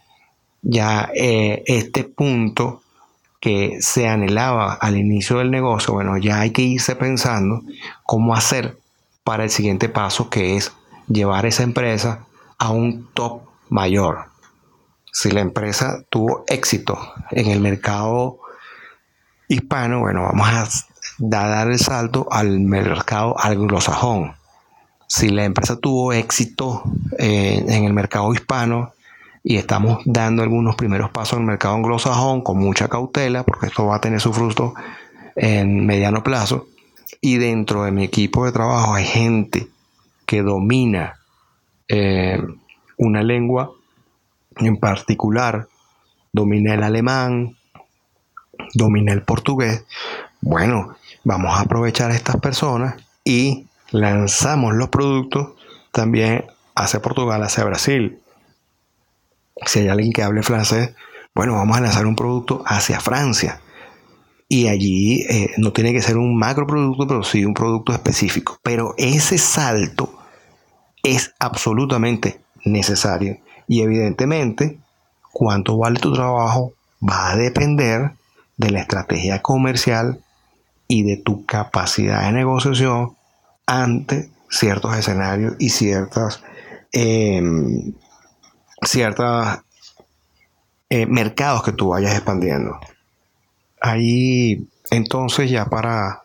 ya 0.62 1.10
eh, 1.14 1.62
este 1.66 2.04
punto 2.04 2.82
que 3.40 3.76
se 3.80 4.08
anhelaba 4.08 4.72
al 4.72 4.96
inicio 4.96 5.38
del 5.38 5.50
negocio, 5.50 5.92
bueno, 5.92 6.16
ya 6.16 6.40
hay 6.40 6.50
que 6.50 6.62
irse 6.62 6.96
pensando 6.96 7.62
cómo 8.04 8.34
hacer 8.34 8.78
para 9.22 9.44
el 9.44 9.50
siguiente 9.50 9.88
paso 9.88 10.30
que 10.30 10.56
es 10.56 10.72
llevar 11.08 11.44
esa 11.44 11.62
empresa 11.62 12.26
a 12.58 12.70
un 12.70 13.08
top 13.12 13.42
mayor. 13.68 14.26
Si 15.12 15.30
la 15.30 15.40
empresa 15.40 16.02
tuvo 16.08 16.44
éxito 16.46 16.98
en 17.30 17.50
el 17.50 17.60
mercado 17.60 18.38
hispano, 19.48 20.00
bueno, 20.00 20.22
vamos 20.22 20.48
a 20.48 20.68
dar 21.18 21.68
el 21.68 21.78
salto 21.78 22.26
al 22.30 22.60
mercado 22.60 23.36
anglosajón. 23.38 24.34
Si 25.06 25.28
la 25.28 25.44
empresa 25.44 25.76
tuvo 25.76 26.12
éxito 26.12 26.82
eh, 27.18 27.64
en 27.68 27.84
el 27.84 27.92
mercado 27.92 28.32
hispano 28.32 28.92
y 29.42 29.56
estamos 29.56 30.00
dando 30.04 30.42
algunos 30.42 30.74
primeros 30.76 31.10
pasos 31.10 31.34
en 31.34 31.40
el 31.40 31.46
mercado 31.46 31.74
anglosajón 31.74 32.40
con 32.42 32.58
mucha 32.58 32.88
cautela, 32.88 33.42
porque 33.42 33.66
esto 33.66 33.86
va 33.86 33.96
a 33.96 34.00
tener 34.00 34.20
su 34.20 34.32
fruto 34.32 34.74
en 35.36 35.84
mediano 35.84 36.22
plazo, 36.22 36.68
y 37.20 37.38
dentro 37.38 37.84
de 37.84 37.92
mi 37.92 38.04
equipo 38.04 38.46
de 38.46 38.52
trabajo 38.52 38.94
hay 38.94 39.04
gente 39.04 39.68
que 40.26 40.42
domina 40.42 41.18
eh, 41.88 42.42
una 42.96 43.22
lengua 43.22 43.72
en 44.56 44.78
particular, 44.78 45.68
domina 46.32 46.74
el 46.74 46.82
alemán, 46.82 47.56
domina 48.74 49.12
el 49.12 49.22
portugués, 49.22 49.84
bueno, 50.40 50.96
vamos 51.24 51.54
a 51.54 51.62
aprovechar 51.62 52.10
a 52.10 52.14
estas 52.14 52.36
personas 52.36 52.94
y 53.24 53.66
lanzamos 53.94 54.74
los 54.74 54.88
productos 54.88 55.50
también 55.92 56.44
hacia 56.74 57.00
Portugal, 57.00 57.42
hacia 57.42 57.64
Brasil. 57.64 58.18
Si 59.66 59.78
hay 59.78 59.88
alguien 59.88 60.12
que 60.12 60.22
hable 60.22 60.42
francés, 60.42 60.94
bueno, 61.34 61.54
vamos 61.54 61.76
a 61.76 61.80
lanzar 61.80 62.06
un 62.06 62.16
producto 62.16 62.62
hacia 62.66 63.00
Francia. 63.00 63.60
Y 64.48 64.66
allí 64.66 65.22
eh, 65.22 65.52
no 65.58 65.72
tiene 65.72 65.92
que 65.92 66.02
ser 66.02 66.16
un 66.16 66.36
macro 66.36 66.66
producto, 66.66 67.06
pero 67.06 67.22
sí 67.22 67.44
un 67.44 67.54
producto 67.54 67.92
específico. 67.92 68.58
Pero 68.62 68.94
ese 68.98 69.38
salto 69.38 70.18
es 71.02 71.32
absolutamente 71.38 72.40
necesario. 72.64 73.38
Y 73.68 73.82
evidentemente, 73.82 74.78
cuánto 75.32 75.78
vale 75.78 76.00
tu 76.00 76.12
trabajo 76.12 76.72
va 77.00 77.30
a 77.30 77.36
depender 77.36 78.12
de 78.56 78.70
la 78.70 78.80
estrategia 78.80 79.40
comercial 79.40 80.20
y 80.88 81.04
de 81.04 81.16
tu 81.16 81.46
capacidad 81.46 82.24
de 82.26 82.32
negociación 82.32 83.16
ante 83.66 84.30
ciertos 84.50 84.96
escenarios 84.96 85.54
y 85.58 85.70
ciertas, 85.70 86.42
em, 86.92 87.94
ciertos 88.82 89.58
eh, 90.90 91.06
mercados 91.06 91.62
que 91.62 91.72
tú 91.72 91.88
vayas 91.88 92.14
expandiendo. 92.14 92.78
Ahí 93.80 94.68
entonces 94.90 95.50
ya 95.50 95.66
para 95.66 96.22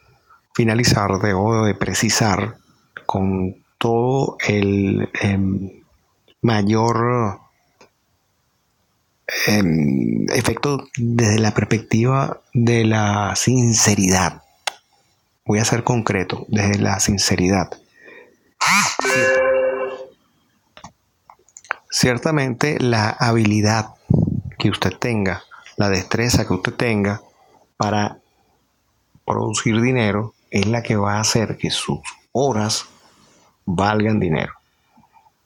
finalizar 0.54 1.20
debo 1.22 1.66
de 1.66 1.74
precisar 1.74 2.58
con 3.06 3.64
todo 3.78 4.38
el 4.48 5.10
em, 5.22 5.82
mayor 6.42 7.40
em, 9.48 10.26
efecto 10.30 10.88
desde 10.98 11.40
la 11.40 11.52
perspectiva 11.52 12.42
de 12.54 12.86
la 12.86 13.36
sinceridad. 13.36 14.44
Voy 15.50 15.58
a 15.58 15.66
ser 15.66 15.84
concreto, 15.84 16.46
desde 16.48 16.78
la 16.78 17.00
sinceridad. 17.00 17.72
Ciertamente 21.90 22.80
la 22.80 23.10
habilidad 23.10 23.96
que 24.60 24.70
usted 24.70 24.94
tenga, 25.00 25.42
la 25.76 25.90
destreza 25.90 26.46
que 26.46 26.54
usted 26.54 26.76
tenga 26.76 27.22
para 27.78 28.20
producir 29.26 29.82
dinero 29.82 30.36
es 30.52 30.68
la 30.68 30.84
que 30.84 30.96
va 30.96 31.16
a 31.16 31.22
hacer 31.22 31.58
que 31.58 31.72
sus 31.72 31.98
horas 32.32 32.86
valgan 33.66 34.20
dinero. 34.20 34.54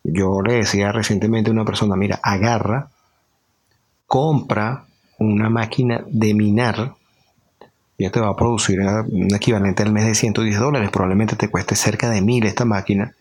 Yo 0.04 0.42
le 0.42 0.56
decía 0.56 0.92
recientemente 0.92 1.50
a 1.50 1.54
una 1.54 1.64
persona, 1.64 1.96
mira, 1.96 2.20
agarra, 2.22 2.90
compra 4.06 4.84
una 5.18 5.50
máquina 5.50 6.04
de 6.08 6.34
minar, 6.34 6.94
ya 7.98 8.10
te 8.12 8.20
va 8.20 8.30
a 8.30 8.36
producir 8.36 8.80
un 8.80 9.34
equivalente 9.34 9.84
al 9.84 9.92
mes 9.92 10.06
de 10.06 10.16
110 10.16 10.60
dólares, 10.60 10.90
probablemente 10.90 11.36
te 11.36 11.50
cueste 11.50 11.76
cerca 11.76 12.10
de 12.10 12.22
mil 12.22 12.46
esta 12.46 12.66
máquina, 12.66 13.14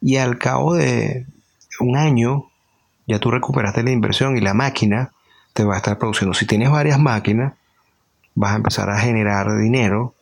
y 0.00 0.16
al 0.16 0.38
cabo 0.38 0.74
de 0.74 1.26
un 1.80 1.96
año 1.96 2.46
ya 3.06 3.18
tú 3.18 3.30
recuperaste 3.30 3.82
la 3.82 3.90
inversión 3.90 4.36
y 4.36 4.40
la 4.40 4.54
máquina 4.54 5.12
te 5.52 5.64
va 5.64 5.74
a 5.74 5.76
estar 5.78 5.98
produciendo. 5.98 6.34
Si 6.34 6.46
tienes 6.46 6.70
varias 6.70 6.98
máquinas, 6.98 7.54
vas 8.34 8.52
a 8.52 8.56
empezar 8.56 8.90
a 8.90 8.98
generar 8.98 9.56
dinero 9.58 10.14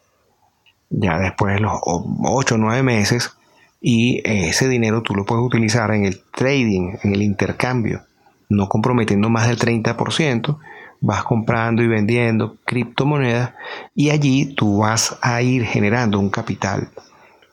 ya 0.90 1.18
después 1.18 1.54
de 1.54 1.60
los 1.60 1.72
8 1.84 2.54
o 2.54 2.58
9 2.58 2.82
meses 2.82 3.32
y 3.80 4.20
ese 4.24 4.68
dinero 4.68 5.02
tú 5.02 5.14
lo 5.14 5.24
puedes 5.24 5.44
utilizar 5.44 5.92
en 5.92 6.04
el 6.04 6.20
trading, 6.34 6.96
en 7.02 7.14
el 7.14 7.22
intercambio, 7.22 8.02
no 8.48 8.68
comprometiendo 8.68 9.30
más 9.30 9.46
del 9.48 9.58
30%, 9.58 10.58
vas 11.00 11.24
comprando 11.24 11.82
y 11.82 11.88
vendiendo 11.88 12.56
criptomonedas 12.64 13.54
y 13.94 14.10
allí 14.10 14.54
tú 14.54 14.78
vas 14.78 15.18
a 15.22 15.40
ir 15.42 15.64
generando 15.64 16.18
un 16.18 16.30
capital, 16.30 16.90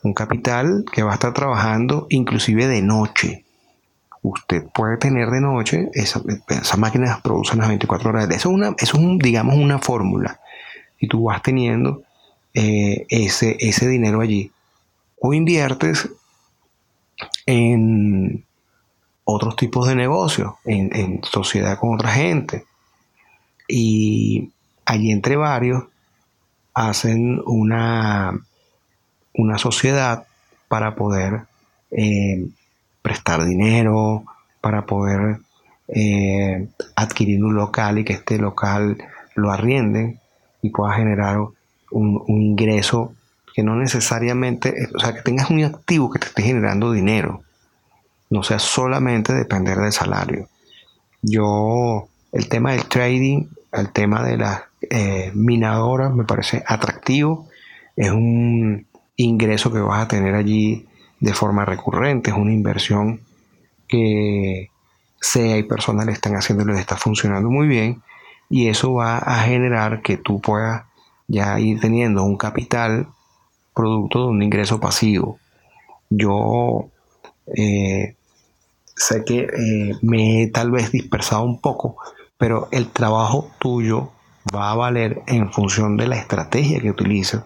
un 0.04 0.14
capital 0.14 0.86
que 0.92 1.04
va 1.04 1.12
a 1.12 1.16
estar 1.16 1.34
trabajando 1.34 2.08
inclusive 2.10 2.68
de 2.68 2.82
noche. 2.82 3.46
Usted 4.22 4.66
puede 4.74 4.98
tener 4.98 5.30
de 5.30 5.40
noche, 5.40 5.90
esas, 5.94 6.24
máquinas 6.78 7.22
producen 7.22 7.60
las 7.60 7.70
24 7.70 8.10
horas. 8.10 8.30
Eso 8.30 8.50
es, 8.50 8.56
una, 8.56 8.68
eso 8.78 8.98
es 8.98 9.04
un, 9.04 9.18
digamos, 9.20 9.56
una 9.56 9.80
fórmula 9.80 10.40
y 11.00 11.08
tú 11.08 11.24
vas 11.24 11.42
teniendo 11.42 12.04
eh, 12.54 13.06
ese, 13.10 13.56
ese 13.60 13.88
dinero 13.88 14.20
allí. 14.22 14.52
O 15.20 15.34
inviertes 15.34 16.10
en 17.46 18.46
otros 19.24 19.56
tipos 19.56 19.88
de 19.88 19.96
negocios, 19.96 20.54
en, 20.66 21.22
sociedad 21.24 21.78
con 21.80 21.96
otra 21.96 22.12
gente. 22.12 22.66
Y 23.68 24.52
allí 24.86 25.12
entre 25.12 25.36
varios 25.36 25.84
hacen 26.74 27.42
una, 27.46 28.40
una 29.34 29.58
sociedad 29.58 30.28
para 30.68 30.96
poder 30.96 31.42
eh, 31.92 32.48
prestar 33.02 33.46
dinero, 33.46 34.24
para 34.62 34.86
poder 34.86 35.40
eh, 35.88 36.68
adquirir 36.96 37.44
un 37.44 37.56
local 37.56 38.00
y 38.00 38.04
que 38.04 38.14
este 38.14 38.38
local 38.38 38.98
lo 39.36 39.52
arrienden 39.52 40.20
y 40.62 40.70
pueda 40.70 40.94
generar 40.96 41.40
un, 41.92 42.24
ingreso 42.28 43.14
que 43.54 43.64
no 43.64 43.76
necesariamente, 43.76 44.90
o 44.94 45.00
sea, 45.00 45.16
que 45.16 45.22
tengas 45.22 45.50
un 45.50 45.64
activo 45.64 46.12
que 46.12 46.20
te 46.20 46.28
esté 46.28 46.44
generando 46.44 46.92
dinero, 46.92 47.44
no 48.30 48.44
sea 48.44 48.60
solamente 48.60 49.34
depender 49.34 49.78
del 49.78 49.92
salario. 49.92 50.50
Yo, 51.22 52.08
el 52.34 52.50
tema 52.50 52.74
del 52.74 52.86
trading, 52.86 53.46
el 53.82 53.92
tema 53.92 54.24
de 54.24 54.38
las 54.38 54.63
eh, 54.90 55.32
minadoras 55.34 56.13
me 56.13 56.24
parece 56.24 56.63
atractivo, 56.66 57.48
es 57.96 58.12
un 58.12 58.86
ingreso 59.16 59.72
que 59.72 59.80
vas 59.80 60.04
a 60.04 60.08
tener 60.08 60.36
allí 60.36 60.88
de 61.20 61.34
forma 61.34 61.66
recurrente, 61.66 62.30
es 62.30 62.38
una 62.38 62.54
inversión 62.54 63.22
que 63.88 64.70
sea 65.20 65.58
y 65.58 65.63
personas 65.63 66.06
le 66.06 66.12
están 66.12 66.36
haciendo 66.36 66.66
les 66.66 66.80
está 66.80 66.96
funcionando 66.96 67.50
muy 67.50 67.68
bien. 67.68 68.02
Y 68.50 68.70
eso 68.70 68.94
va 68.94 69.18
a 69.18 69.40
generar 69.44 70.02
que 70.02 70.18
tú 70.18 70.40
puedas 70.40 70.84
ya 71.28 71.60
ir 71.60 71.80
teniendo 71.80 72.24
un 72.24 72.38
capital 72.38 73.08
producto 73.74 74.24
de 74.24 74.30
un 74.30 74.42
ingreso 74.42 74.80
pasivo. 74.80 75.40
Yo 76.10 76.90
eh, 77.56 78.16
sé 78.96 79.24
que 79.26 79.40
eh, 79.40 79.96
me 80.02 80.44
he 80.44 80.48
tal 80.48 80.72
vez 80.72 80.92
dispersado 80.92 81.44
un 81.44 81.60
poco, 81.60 81.98
pero 82.38 82.67
el 82.71 82.89
trabajo 82.89 83.50
tuyo 83.60 84.12
va 84.56 84.71
a 84.71 84.76
valer 84.76 85.23
en 85.28 85.52
función 85.52 85.97
de 85.97 86.08
la 86.08 86.17
estrategia 86.17 86.80
que 86.80 86.91
utilices 86.91 87.41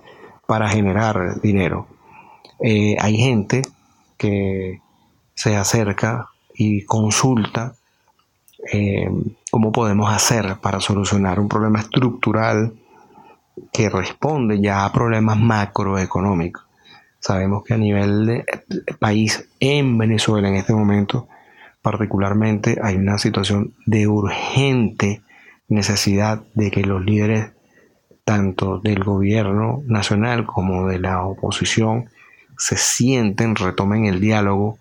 para 0.46 0.70
generar 0.70 1.40
dinero. 1.42 1.88
Eh, 2.60 2.96
hay 3.00 3.18
gente 3.18 3.62
que 4.18 4.82
se 5.34 5.56
acerca 5.56 6.30
y 6.54 6.86
consulta 6.86 7.76
eh, 8.72 9.10
cómo 9.50 9.72
podemos 9.72 10.14
hacer 10.14 10.58
para 10.62 10.80
solucionar 10.80 11.40
un 11.40 11.50
problema 11.50 11.80
estructural 11.80 12.74
que 13.74 13.90
responde 13.90 14.62
ya 14.62 14.86
a 14.86 14.92
problemas 14.92 15.40
macroeconómicos. 15.40 16.64
Sabemos 17.20 17.64
que 17.64 17.74
a 17.74 17.78
nivel 17.78 18.26
de 18.26 18.46
país 19.00 19.48
en 19.60 19.98
Venezuela 19.98 20.48
en 20.48 20.56
este 20.56 20.74
momento 20.74 21.28
particularmente 21.82 22.78
hay 22.82 22.96
una 22.96 23.18
situación 23.18 23.74
de 23.86 24.08
urgente 24.08 25.22
necesidad 25.68 26.44
de 26.54 26.70
que 26.70 26.82
los 26.82 27.04
líderes 27.04 27.52
tanto 28.24 28.80
del 28.80 29.04
gobierno 29.04 29.82
nacional 29.88 30.46
como 30.46 30.88
de 30.88 31.00
la 31.00 31.24
oposición 31.24 32.10
se 32.58 32.78
sienten, 32.78 33.56
retomen 33.56 34.06
el 34.06 34.22
diálogo 34.22 34.78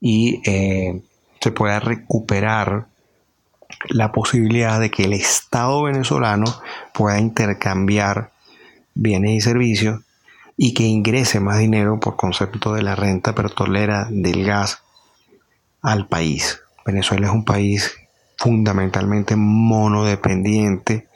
y 0.00 0.40
eh, 0.48 1.02
se 1.40 1.50
pueda 1.50 1.80
recuperar 1.80 2.86
la 3.88 4.12
posibilidad 4.12 4.78
de 4.80 4.90
que 4.90 5.04
el 5.04 5.12
Estado 5.12 5.82
venezolano 5.82 6.46
pueda 6.94 7.18
intercambiar 7.18 8.30
bienes 8.94 9.32
y 9.32 9.40
servicios 9.40 10.00
y 10.56 10.72
que 10.72 10.84
ingrese 10.84 11.40
más 11.40 11.58
dinero 11.58 11.98
por 11.98 12.16
concepto 12.16 12.72
de 12.72 12.82
la 12.82 12.94
renta 12.94 13.34
petrolera 13.34 14.06
del 14.10 14.44
gas 14.44 14.82
al 15.82 16.06
país. 16.06 16.60
Venezuela 16.84 17.26
es 17.26 17.32
un 17.32 17.44
país 17.44 17.94
fundamentalmente 18.36 19.36
monodependiente 19.36 21.08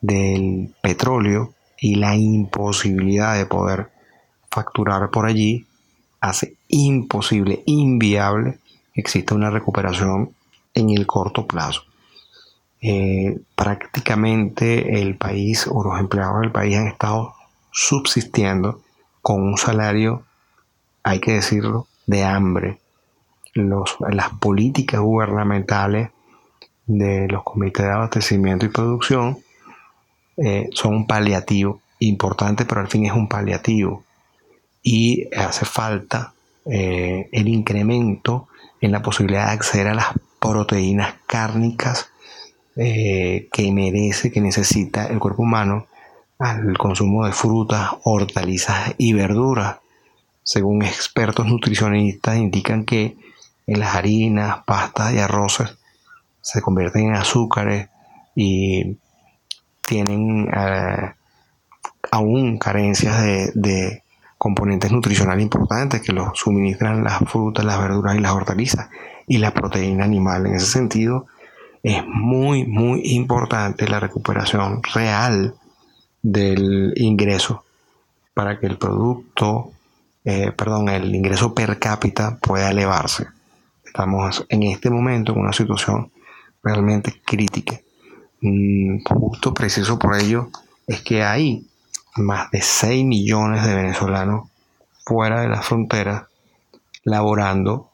del 0.00 0.74
petróleo 0.82 1.54
y 1.78 1.96
la 1.96 2.16
imposibilidad 2.16 3.36
de 3.36 3.46
poder 3.46 3.90
facturar 4.50 5.10
por 5.10 5.26
allí 5.26 5.66
hace 6.20 6.56
imposible, 6.68 7.62
inviable, 7.66 8.58
que 8.92 9.00
exista 9.00 9.34
una 9.34 9.50
recuperación 9.50 10.34
en 10.72 10.90
el 10.90 11.06
corto 11.06 11.46
plazo. 11.46 11.82
Eh, 12.80 13.40
prácticamente 13.56 15.00
el 15.00 15.16
país 15.16 15.66
o 15.70 15.82
los 15.82 15.98
empleados 15.98 16.42
del 16.42 16.52
país 16.52 16.76
han 16.76 16.88
estado 16.88 17.34
subsistiendo 17.70 18.82
con 19.22 19.42
un 19.42 19.56
salario, 19.56 20.24
hay 21.02 21.18
que 21.18 21.32
decirlo, 21.32 21.88
de 22.06 22.24
hambre. 22.24 22.78
Las 23.54 24.30
políticas 24.40 25.00
gubernamentales 25.00 26.10
de 26.86 27.28
los 27.28 27.42
comités 27.42 27.86
de 27.86 27.92
abastecimiento 27.92 28.66
y 28.66 28.70
producción 28.70 29.38
eh, 30.36 30.68
son 30.72 30.94
un 30.94 31.06
paliativo 31.06 31.80
importante, 32.00 32.64
pero 32.64 32.80
al 32.80 32.88
fin 32.88 33.06
es 33.06 33.12
un 33.12 33.28
paliativo 33.28 34.04
y 34.82 35.28
hace 35.34 35.64
falta 35.64 36.34
eh, 36.66 37.28
el 37.32 37.48
incremento 37.48 38.48
en 38.80 38.92
la 38.92 39.02
posibilidad 39.02 39.46
de 39.46 39.52
acceder 39.52 39.88
a 39.88 39.94
las 39.94 40.06
proteínas 40.40 41.14
cárnicas 41.26 42.10
eh, 42.76 43.48
que 43.52 43.72
merece, 43.72 44.30
que 44.30 44.40
necesita 44.40 45.06
el 45.06 45.18
cuerpo 45.18 45.42
humano 45.42 45.86
al 46.38 46.76
consumo 46.76 47.24
de 47.24 47.32
frutas, 47.32 47.90
hortalizas 48.02 48.94
y 48.98 49.12
verduras. 49.12 49.78
Según 50.42 50.82
expertos 50.82 51.46
nutricionistas 51.46 52.36
indican 52.36 52.84
que 52.84 53.16
en 53.66 53.80
las 53.80 53.94
harinas, 53.94 54.58
pastas 54.64 55.12
y 55.14 55.18
arroces 55.18 55.76
se 56.40 56.60
convierten 56.60 57.08
en 57.08 57.14
azúcares 57.14 57.88
y 58.36 58.98
tienen 59.80 60.48
eh, 60.54 61.14
aún 62.10 62.58
carencias 62.58 63.22
de 63.54 64.02
componentes 64.36 64.92
nutricionales 64.92 65.42
importantes 65.42 66.02
que 66.02 66.12
los 66.12 66.38
suministran 66.38 67.02
las 67.02 67.18
frutas, 67.20 67.64
las 67.64 67.78
verduras 67.78 68.16
y 68.16 68.20
las 68.20 68.32
hortalizas 68.32 68.90
y 69.26 69.38
la 69.38 69.54
proteína 69.54 70.04
animal. 70.04 70.46
En 70.46 70.56
ese 70.56 70.66
sentido, 70.66 71.26
es 71.82 72.04
muy, 72.06 72.66
muy 72.66 73.00
importante 73.14 73.88
la 73.88 74.00
recuperación 74.00 74.82
real 74.94 75.54
del 76.22 76.92
ingreso 76.96 77.64
para 78.34 78.58
que 78.58 78.66
el 78.66 78.76
producto, 78.76 79.70
eh, 80.26 80.52
perdón, 80.52 80.90
el 80.90 81.14
ingreso 81.14 81.54
per 81.54 81.78
cápita 81.78 82.36
pueda 82.36 82.70
elevarse. 82.70 83.28
Estamos 83.94 84.44
en 84.48 84.64
este 84.64 84.90
momento 84.90 85.30
en 85.30 85.38
una 85.38 85.52
situación 85.52 86.10
realmente 86.64 87.22
crítica. 87.24 87.78
Mm, 88.40 89.04
justo 89.04 89.54
preciso 89.54 90.00
por 90.00 90.16
ello 90.16 90.50
es 90.84 91.00
que 91.02 91.22
hay 91.22 91.64
más 92.16 92.50
de 92.50 92.60
6 92.60 93.04
millones 93.04 93.64
de 93.64 93.72
venezolanos 93.72 94.50
fuera 95.04 95.42
de 95.42 95.48
las 95.48 95.64
fronteras 95.64 96.24
laborando 97.04 97.92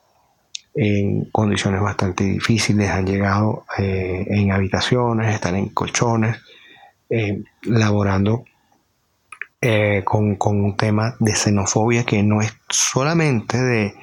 en 0.75 1.27
condiciones 1.27 1.83
bastante 1.83 2.25
difíciles, 2.25 2.89
han 2.89 3.05
llegado 3.05 3.67
eh, 3.77 4.25
en 4.27 4.53
habitaciones, 4.53 5.35
están 5.35 5.57
en 5.57 5.69
colchones, 5.69 6.39
eh, 7.11 7.43
laborando 7.65 8.47
eh, 9.61 10.03
con, 10.07 10.39
un 10.41 10.77
tema 10.79 11.15
de 11.21 11.35
xenofobia 11.35 12.05
que 12.07 12.23
no 12.23 12.41
es 12.41 12.57
solamente 12.71 13.59
de, 13.59 13.95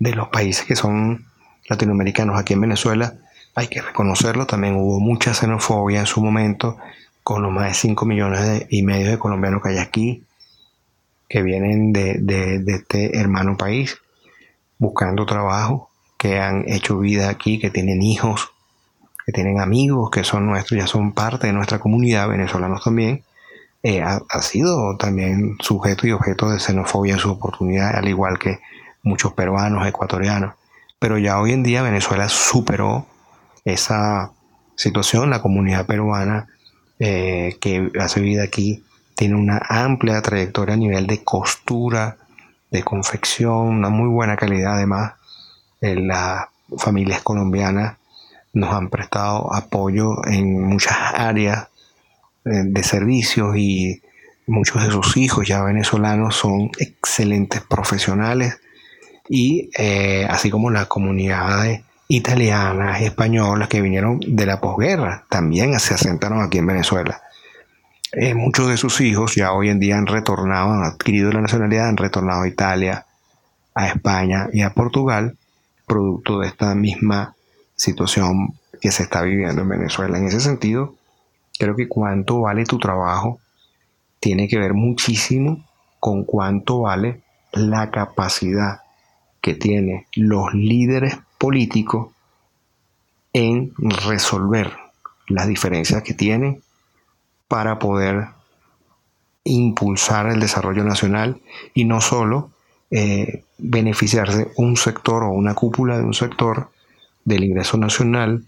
los 0.00 0.26
países 0.30 0.66
que 0.66 0.74
son 0.74 1.32
latinoamericanos. 1.68 2.38
Aquí 2.38 2.54
en 2.54 2.62
Venezuela 2.62 3.14
hay 3.54 3.68
que 3.68 3.82
reconocerlo, 3.82 4.46
también 4.46 4.76
hubo 4.76 5.00
mucha 5.00 5.34
xenofobia 5.34 6.00
en 6.00 6.06
su 6.06 6.22
momento 6.22 6.76
con 7.22 7.42
los 7.42 7.52
más 7.52 7.68
de 7.68 7.74
5 7.74 8.04
millones 8.04 8.66
y 8.68 8.82
medio 8.82 9.10
de 9.10 9.18
colombianos 9.18 9.62
que 9.62 9.70
hay 9.70 9.78
aquí, 9.78 10.24
que 11.28 11.42
vienen 11.42 11.92
de, 11.92 12.18
de 12.18 12.74
este 12.74 13.18
hermano 13.18 13.56
país 13.56 13.96
buscando 14.78 15.24
trabajo 15.24 15.90
que 16.18 16.38
han 16.38 16.64
hecho 16.68 16.98
vida 16.98 17.28
aquí, 17.28 17.58
que 17.58 17.70
tienen 17.70 18.02
hijos, 18.02 18.52
que 19.26 19.32
tienen 19.32 19.60
amigos, 19.60 20.10
que 20.10 20.24
son 20.24 20.46
nuestros, 20.46 20.78
ya 20.78 20.86
son 20.86 21.12
parte 21.12 21.46
de 21.46 21.52
nuestra 21.52 21.78
comunidad, 21.78 22.28
venezolanos 22.28 22.82
también, 22.82 23.24
eh, 23.82 24.02
ha, 24.02 24.40
sido 24.40 24.96
también 24.96 25.56
sujeto 25.60 26.06
y 26.06 26.12
objeto 26.12 26.48
de 26.48 26.58
xenofobia 26.58 27.14
en 27.14 27.18
su 27.18 27.30
oportunidad, 27.30 27.94
al 27.96 28.08
igual 28.08 28.38
que 28.38 28.60
muchos 29.02 29.34
peruanos, 29.34 29.86
ecuatorianos. 29.86 30.54
Pero 31.04 31.18
ya 31.18 31.38
hoy 31.38 31.52
en 31.52 31.62
día 31.62 31.82
Venezuela 31.82 32.30
superó 32.30 33.06
esa 33.66 34.32
situación, 34.74 35.28
la 35.28 35.42
comunidad 35.42 35.84
peruana 35.84 36.46
eh, 36.98 37.58
que 37.60 37.92
hace 38.00 38.22
vida 38.22 38.42
aquí 38.42 38.82
tiene 39.14 39.34
una 39.34 39.60
amplia 39.68 40.22
trayectoria 40.22 40.72
a 40.72 40.78
nivel 40.78 41.06
de 41.06 41.22
costura, 41.22 42.16
de 42.70 42.82
confección, 42.82 43.66
una 43.66 43.90
muy 43.90 44.08
buena 44.08 44.36
calidad. 44.36 44.76
Además 44.76 45.12
las 45.82 46.46
familias 46.78 47.20
colombianas 47.20 47.98
nos 48.54 48.72
han 48.72 48.88
prestado 48.88 49.54
apoyo 49.54 50.26
en 50.26 50.62
muchas 50.62 50.96
áreas 51.12 51.68
eh, 52.46 52.62
de 52.64 52.82
servicios 52.82 53.54
y 53.58 54.00
muchos 54.46 54.82
de 54.82 54.90
sus 54.90 55.18
hijos 55.18 55.46
ya 55.46 55.62
venezolanos 55.64 56.34
son 56.34 56.70
excelentes 56.78 57.60
profesionales 57.60 58.58
y 59.28 59.70
eh, 59.78 60.26
así 60.28 60.50
como 60.50 60.70
las 60.70 60.86
comunidades 60.86 61.82
italianas, 62.08 63.00
españolas 63.00 63.68
que 63.68 63.80
vinieron 63.80 64.20
de 64.20 64.46
la 64.46 64.60
posguerra 64.60 65.24
también 65.28 65.78
se 65.80 65.94
asentaron 65.94 66.42
aquí 66.42 66.58
en 66.58 66.66
Venezuela. 66.66 67.22
Eh, 68.12 68.34
muchos 68.34 68.68
de 68.68 68.76
sus 68.76 69.00
hijos 69.00 69.34
ya 69.34 69.52
hoy 69.52 69.70
en 69.70 69.80
día 69.80 69.96
han 69.96 70.06
retornado, 70.06 70.70
han 70.70 70.84
adquirido 70.84 71.32
la 71.32 71.40
nacionalidad, 71.40 71.88
han 71.88 71.96
retornado 71.96 72.42
a 72.42 72.48
Italia, 72.48 73.06
a 73.74 73.88
España 73.88 74.48
y 74.52 74.62
a 74.62 74.70
Portugal 74.70 75.36
producto 75.86 76.38
de 76.38 76.46
esta 76.46 76.74
misma 76.74 77.34
situación 77.74 78.54
que 78.80 78.92
se 78.92 79.02
está 79.02 79.22
viviendo 79.22 79.62
en 79.62 79.68
Venezuela. 79.68 80.18
En 80.18 80.26
ese 80.26 80.40
sentido, 80.40 80.94
creo 81.58 81.74
que 81.74 81.88
cuánto 81.88 82.40
vale 82.40 82.64
tu 82.64 82.78
trabajo 82.78 83.40
tiene 84.20 84.46
que 84.46 84.58
ver 84.58 84.74
muchísimo 84.74 85.64
con 85.98 86.24
cuánto 86.24 86.80
vale 86.80 87.22
la 87.52 87.90
capacidad 87.90 88.83
que 89.44 89.52
tienen 89.52 90.06
los 90.14 90.54
líderes 90.54 91.18
políticos 91.36 92.08
en 93.34 93.74
resolver 93.76 94.72
las 95.28 95.46
diferencias 95.46 96.02
que 96.02 96.14
tienen 96.14 96.62
para 97.46 97.78
poder 97.78 98.28
impulsar 99.44 100.30
el 100.30 100.40
desarrollo 100.40 100.82
nacional 100.82 101.42
y 101.74 101.84
no 101.84 102.00
solo 102.00 102.52
eh, 102.90 103.44
beneficiarse 103.58 104.50
un 104.56 104.78
sector 104.78 105.24
o 105.24 105.32
una 105.32 105.54
cúpula 105.54 105.98
de 105.98 106.04
un 106.04 106.14
sector 106.14 106.70
del 107.26 107.44
ingreso 107.44 107.76
nacional 107.76 108.46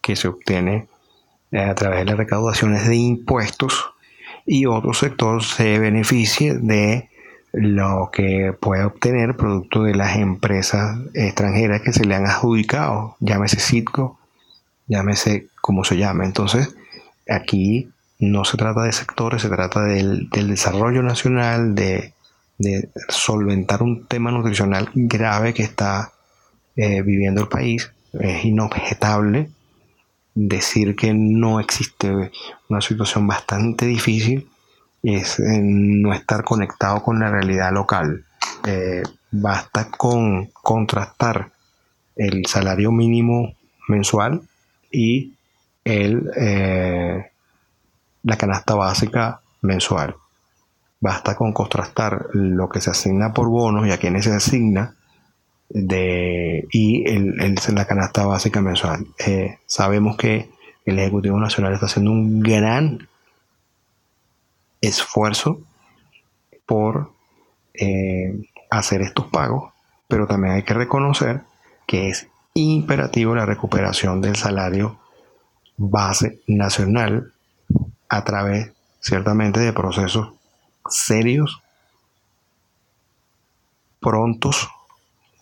que 0.00 0.14
se 0.14 0.28
obtiene 0.28 0.86
eh, 1.50 1.58
a 1.58 1.74
través 1.74 1.98
de 1.98 2.04
las 2.04 2.16
recaudaciones 2.16 2.86
de 2.86 2.94
impuestos 2.94 3.90
y 4.46 4.66
otro 4.66 4.94
sector 4.94 5.42
se 5.42 5.80
beneficie 5.80 6.54
de 6.54 7.07
lo 7.52 8.10
que 8.12 8.54
puede 8.58 8.84
obtener 8.84 9.36
producto 9.36 9.82
de 9.84 9.94
las 9.94 10.16
empresas 10.16 10.98
extranjeras 11.14 11.82
que 11.82 11.92
se 11.92 12.04
le 12.04 12.14
han 12.14 12.26
adjudicado, 12.26 13.16
llámese 13.20 13.60
Citgo, 13.60 14.18
llámese 14.86 15.48
como 15.60 15.84
se 15.84 15.96
llame. 15.96 16.24
Entonces, 16.24 16.76
aquí 17.28 17.90
no 18.18 18.44
se 18.44 18.56
trata 18.56 18.82
de 18.82 18.92
sectores, 18.92 19.42
se 19.42 19.48
trata 19.48 19.82
del 19.82 20.28
desarrollo 20.30 21.02
nacional, 21.02 21.74
de 21.74 22.12
de 22.58 22.90
solventar 23.08 23.82
un 23.82 24.06
tema 24.06 24.30
nutricional 24.30 24.90
grave 24.94 25.54
que 25.54 25.62
está 25.62 26.12
eh, 26.76 27.02
viviendo 27.02 27.40
el 27.40 27.48
país. 27.48 27.90
Es 28.12 28.44
inobjetable 28.44 29.50
decir 30.34 30.96
que 30.96 31.14
no 31.14 31.60
existe 31.60 32.30
una 32.68 32.80
situación 32.80 33.26
bastante 33.26 33.86
difícil 33.86 34.48
es 35.16 35.38
eh, 35.40 35.60
no 35.62 36.12
estar 36.12 36.44
conectado 36.44 37.02
con 37.02 37.18
la 37.20 37.30
realidad 37.30 37.72
local. 37.72 38.24
Eh, 38.66 39.02
basta 39.30 39.90
con 39.90 40.46
contrastar 40.46 41.50
el 42.16 42.46
salario 42.46 42.90
mínimo 42.90 43.54
mensual 43.88 44.42
y 44.90 45.34
el, 45.84 46.30
la 48.22 48.36
canasta 48.36 48.74
básica 48.74 49.40
mensual. 49.62 50.16
Basta 51.00 51.36
con 51.36 51.52
contrastar 51.52 52.26
lo 52.32 52.68
que 52.68 52.80
se 52.80 52.90
asigna 52.90 53.32
por 53.32 53.48
bonos 53.48 53.86
y 53.86 53.92
a 53.92 53.98
quienes 53.98 54.24
se 54.24 54.32
asigna 54.34 54.96
de, 55.68 56.66
y 56.72 57.08
el, 57.08 57.54
la 57.74 57.84
canasta 57.86 58.26
básica 58.26 58.60
mensual. 58.60 59.06
Eh, 59.24 59.58
sabemos 59.66 60.16
que 60.16 60.48
el 60.84 60.98
Ejecutivo 60.98 61.38
Nacional 61.38 61.74
está 61.74 61.86
haciendo 61.86 62.10
un 62.10 62.40
gran 62.40 63.08
esfuerzo 64.80 65.60
por 66.66 67.12
eh, 67.74 68.50
hacer 68.70 69.02
estos 69.02 69.26
pagos, 69.26 69.72
pero 70.06 70.26
también 70.26 70.54
hay 70.54 70.62
que 70.62 70.74
reconocer 70.74 71.42
que 71.86 72.08
es 72.08 72.28
imperativo 72.54 73.34
la 73.34 73.46
recuperación 73.46 74.20
del 74.20 74.36
salario 74.36 74.98
base 75.76 76.40
nacional 76.46 77.32
a 78.08 78.24
través 78.24 78.72
ciertamente 79.00 79.60
de 79.60 79.72
procesos 79.72 80.32
serios, 80.88 81.62
prontos 84.00 84.68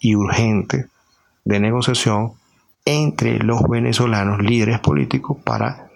y 0.00 0.14
urgentes 0.14 0.86
de 1.44 1.60
negociación 1.60 2.34
entre 2.84 3.38
los 3.38 3.62
venezolanos 3.62 4.40
líderes 4.40 4.78
políticos 4.80 5.38
para 5.42 5.88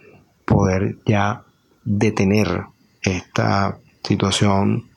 poder 0.45 0.97
ya 1.07 1.43
detener 1.85 2.65
esta 3.03 3.79
situación 4.03 4.91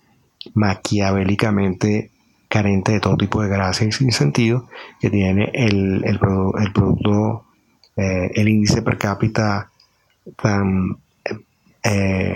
maquiavélicamente 0.54 2.12
carente 2.48 2.94
de 2.94 3.00
todo 3.00 3.18
tipo 3.18 3.42
de 3.42 3.50
gracia 3.50 3.88
y 3.88 3.92
sin 3.92 4.12
sentido 4.12 4.68
que 5.00 5.10
tiene 5.10 5.50
el, 5.54 6.04
el, 6.06 6.20
producto, 6.20 7.46
eh, 7.96 8.30
el 8.36 8.48
índice 8.48 8.82
per 8.82 8.98
cápita 8.98 9.72
tan 10.42 10.98
eh, 11.84 12.36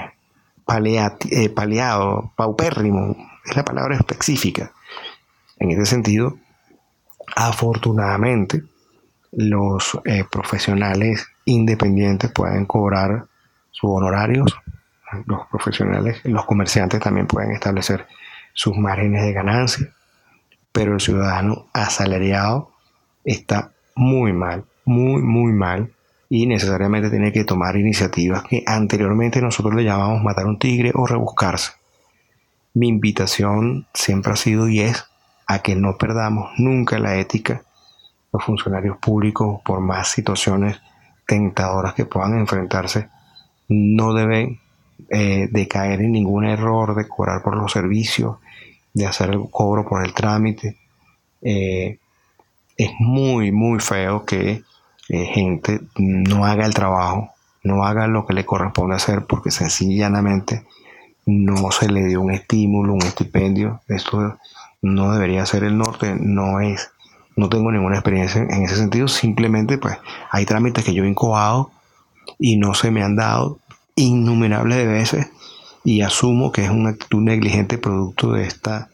eh, 0.67 1.49
paleado, 1.49 2.34
paupérrimo, 2.36 3.15
es 3.45 3.56
la 3.56 3.63
palabra 3.63 3.95
específica. 3.95 4.71
En 5.60 5.71
ese 5.71 5.86
sentido, 5.86 6.38
afortunadamente, 7.36 8.63
los 9.32 9.99
eh, 10.06 10.23
profesionales 10.30 11.27
independientes 11.45 12.32
pueden 12.32 12.65
cobrar 12.65 13.25
sus 13.71 13.89
honorarios, 13.91 14.56
los 15.25 15.47
profesionales, 15.47 16.21
los 16.23 16.45
comerciantes 16.45 16.99
también 16.99 17.27
pueden 17.27 17.51
establecer 17.51 18.08
sus 18.53 18.77
márgenes 18.77 19.23
de 19.23 19.34
ganancia, 19.34 19.93
pero 20.71 20.94
el 20.94 21.00
ciudadano 21.00 21.67
asalariado 21.73 22.71
está 23.23 23.71
muy 23.96 24.33
mal, 24.33 24.65
muy, 24.85 25.21
muy 25.21 25.52
mal 25.54 25.92
y 26.29 26.46
necesariamente 26.46 27.10
tiene 27.10 27.31
que 27.31 27.44
tomar 27.44 27.77
iniciativas 27.77 28.44
que 28.44 28.63
anteriormente 28.65 29.42
nosotros 29.42 29.75
le 29.75 29.83
llamamos 29.83 30.23
matar 30.23 30.46
un 30.46 30.60
tigre 30.60 30.92
o 30.94 31.06
rebuscarse. 31.06 31.71
Mi 32.73 32.89
invitación 32.89 33.87
siempre 33.94 34.33
ha 34.33 34.35
sido 34.35 34.67
y 34.67 34.81
es 34.81 35.06
a 35.48 35.60
que 35.60 35.75
no 35.75 35.98
perdamos 35.98 36.52
nunca 36.58 37.00
la 37.00 37.17
ética. 37.17 37.63
Los 38.31 38.44
funcionarios 38.44 38.98
públicos, 38.98 39.62
por 39.65 39.79
más 39.79 40.10
situaciones 40.10 40.79
tentadoras 41.25 41.94
que 41.94 42.06
puedan 42.06 42.37
enfrentarse, 42.37 43.10
no 43.67 44.13
deben 44.13 44.60
eh, 45.10 45.48
de 45.50 45.67
caer 45.67 46.02
en 46.02 46.12
ningún 46.12 46.45
error 46.45 46.95
de 46.95 47.08
cobrar 47.08 47.41
por 47.43 47.56
los 47.56 47.71
servicios, 47.71 48.37
de 48.93 49.06
hacer 49.06 49.29
el 49.29 49.50
cobro 49.50 49.87
por 49.87 50.06
el 50.06 50.13
trámite. 50.13 50.77
Eh, 51.41 51.98
es 52.75 52.91
muy, 53.00 53.52
muy 53.52 53.79
feo 53.79 54.25
que 54.25 54.63
eh, 55.10 55.25
gente 55.25 55.81
no 55.98 56.45
haga 56.45 56.65
el 56.65 56.73
trabajo, 56.73 57.29
no 57.63 57.85
haga 57.85 58.08
lo 58.08 58.25
que 58.25 58.33
le 58.33 58.45
corresponde 58.45 58.95
hacer 58.95 59.25
porque 59.25 59.52
sencillamente 59.52 60.63
no 61.25 61.71
se 61.71 61.89
le 61.89 62.06
dio 62.06 62.21
un 62.21 62.31
estímulo, 62.31 62.93
un 62.93 63.04
estipendio. 63.04 63.81
Esto 63.87 64.37
no 64.81 65.12
debería 65.12 65.45
ser 65.45 65.63
el 65.63 65.77
norte, 65.77 66.15
no 66.19 66.60
es, 66.60 66.89
no 67.35 67.50
tengo 67.50 67.71
ninguna 67.71 67.95
experiencia 67.95 68.41
en, 68.41 68.63
ese 68.63 68.75
sentido, 68.75 69.08
simplemente 69.08 69.77
pues 69.77 69.98
hay 70.31 70.45
trámites 70.45 70.83
que 70.83 70.93
yo 70.93 71.04
he 71.04 71.10
incubado 71.10 71.71
y 72.39 72.58
no 72.58 72.73
se 72.73 72.91
me 72.91 73.04
han 73.04 73.15
dado 73.15 73.60
innumerables 73.98 74.77
de 74.77 74.87
veces 74.87 75.27
y 75.83 76.02
asumo 76.02 76.52
que 76.52 76.63
es 76.63 76.69
una 76.69 76.91
actitud 76.91 77.21
negligente 77.21 77.77
producto 77.77 78.31
de 78.31 78.43
esta 78.43 78.89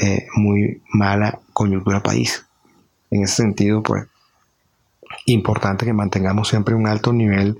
eh, 0.00 0.26
muy 0.36 0.82
mala 0.92 1.40
coyuntura 1.52 2.02
país. 2.02 2.46
En 3.10 3.22
ese 3.22 3.36
sentido, 3.36 3.82
pues, 3.82 4.06
importante 5.26 5.84
que 5.84 5.92
mantengamos 5.92 6.48
siempre 6.48 6.74
un 6.74 6.86
alto 6.86 7.12
nivel 7.12 7.58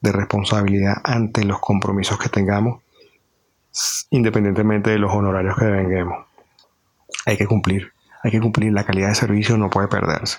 de 0.00 0.12
responsabilidad 0.12 0.94
ante 1.04 1.44
los 1.44 1.60
compromisos 1.60 2.18
que 2.18 2.28
tengamos, 2.28 2.82
independientemente 4.10 4.90
de 4.90 4.98
los 4.98 5.12
honorarios 5.12 5.56
que 5.58 5.66
venguemos. 5.66 6.26
Hay 7.26 7.36
que 7.36 7.46
cumplir, 7.46 7.92
hay 8.22 8.30
que 8.30 8.40
cumplir, 8.40 8.72
la 8.72 8.84
calidad 8.84 9.08
de 9.08 9.14
servicio 9.14 9.56
no 9.56 9.70
puede 9.70 9.88
perderse. 9.88 10.38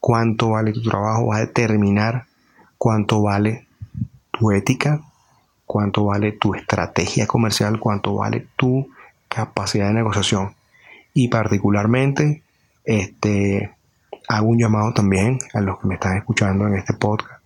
Cuánto 0.00 0.50
vale 0.50 0.72
tu 0.72 0.82
trabajo 0.82 1.28
va 1.28 1.36
a 1.36 1.40
determinar 1.40 2.26
cuánto 2.78 3.22
vale 3.22 3.66
tu 4.38 4.50
ética, 4.50 5.00
cuánto 5.66 6.04
vale 6.06 6.32
tu 6.32 6.54
estrategia 6.54 7.26
comercial, 7.26 7.78
cuánto 7.78 8.14
vale 8.14 8.46
tu 8.56 8.88
capacidad 9.28 9.88
de 9.88 9.94
negociación. 9.94 10.54
Y 11.12 11.28
particularmente, 11.28 12.42
este, 12.84 13.70
hago 14.28 14.48
un 14.48 14.58
llamado 14.58 14.92
también 14.92 15.38
a 15.52 15.60
los 15.60 15.78
que 15.78 15.86
me 15.86 15.94
están 15.94 16.16
escuchando 16.16 16.66
en 16.66 16.74
este 16.74 16.94
podcast, 16.94 17.42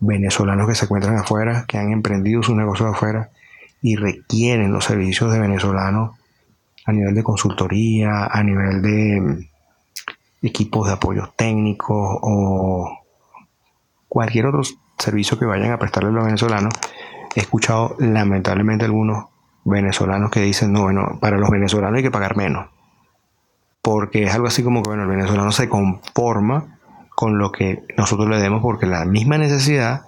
venezolanos 0.00 0.68
que 0.68 0.74
se 0.74 0.84
encuentran 0.84 1.16
afuera, 1.16 1.64
que 1.66 1.78
han 1.78 1.92
emprendido 1.92 2.42
su 2.42 2.54
negocio 2.54 2.88
afuera 2.88 3.30
y 3.80 3.96
requieren 3.96 4.72
los 4.72 4.84
servicios 4.84 5.32
de 5.32 5.38
venezolanos 5.38 6.16
a 6.84 6.92
nivel 6.92 7.14
de 7.14 7.22
consultoría, 7.22 8.26
a 8.26 8.42
nivel 8.42 8.82
de 8.82 9.20
mm, 9.20 10.46
equipos 10.46 10.88
de 10.88 10.94
apoyo 10.94 11.32
técnicos 11.36 12.18
o 12.22 12.98
cualquier 14.08 14.46
otro 14.46 14.62
servicio 15.02 15.38
que 15.38 15.44
vayan 15.44 15.72
a 15.72 15.78
prestarle 15.78 16.10
a 16.10 16.12
los 16.12 16.24
venezolanos. 16.24 16.74
He 17.34 17.40
escuchado 17.40 17.96
lamentablemente 17.98 18.84
algunos 18.84 19.26
venezolanos 19.64 20.30
que 20.30 20.40
dicen, 20.40 20.72
no, 20.72 20.82
bueno, 20.82 21.18
para 21.20 21.38
los 21.38 21.50
venezolanos 21.50 21.96
hay 21.96 22.02
que 22.02 22.10
pagar 22.10 22.36
menos. 22.36 22.68
Porque 23.82 24.24
es 24.24 24.34
algo 24.34 24.46
así 24.46 24.62
como 24.62 24.82
que, 24.82 24.90
bueno, 24.90 25.04
el 25.04 25.08
venezolano 25.08 25.50
se 25.52 25.68
conforma 25.68 26.78
con 27.14 27.38
lo 27.38 27.52
que 27.52 27.82
nosotros 27.96 28.28
le 28.28 28.40
demos 28.40 28.62
porque 28.62 28.86
la 28.86 29.04
misma 29.04 29.38
necesidad 29.38 30.06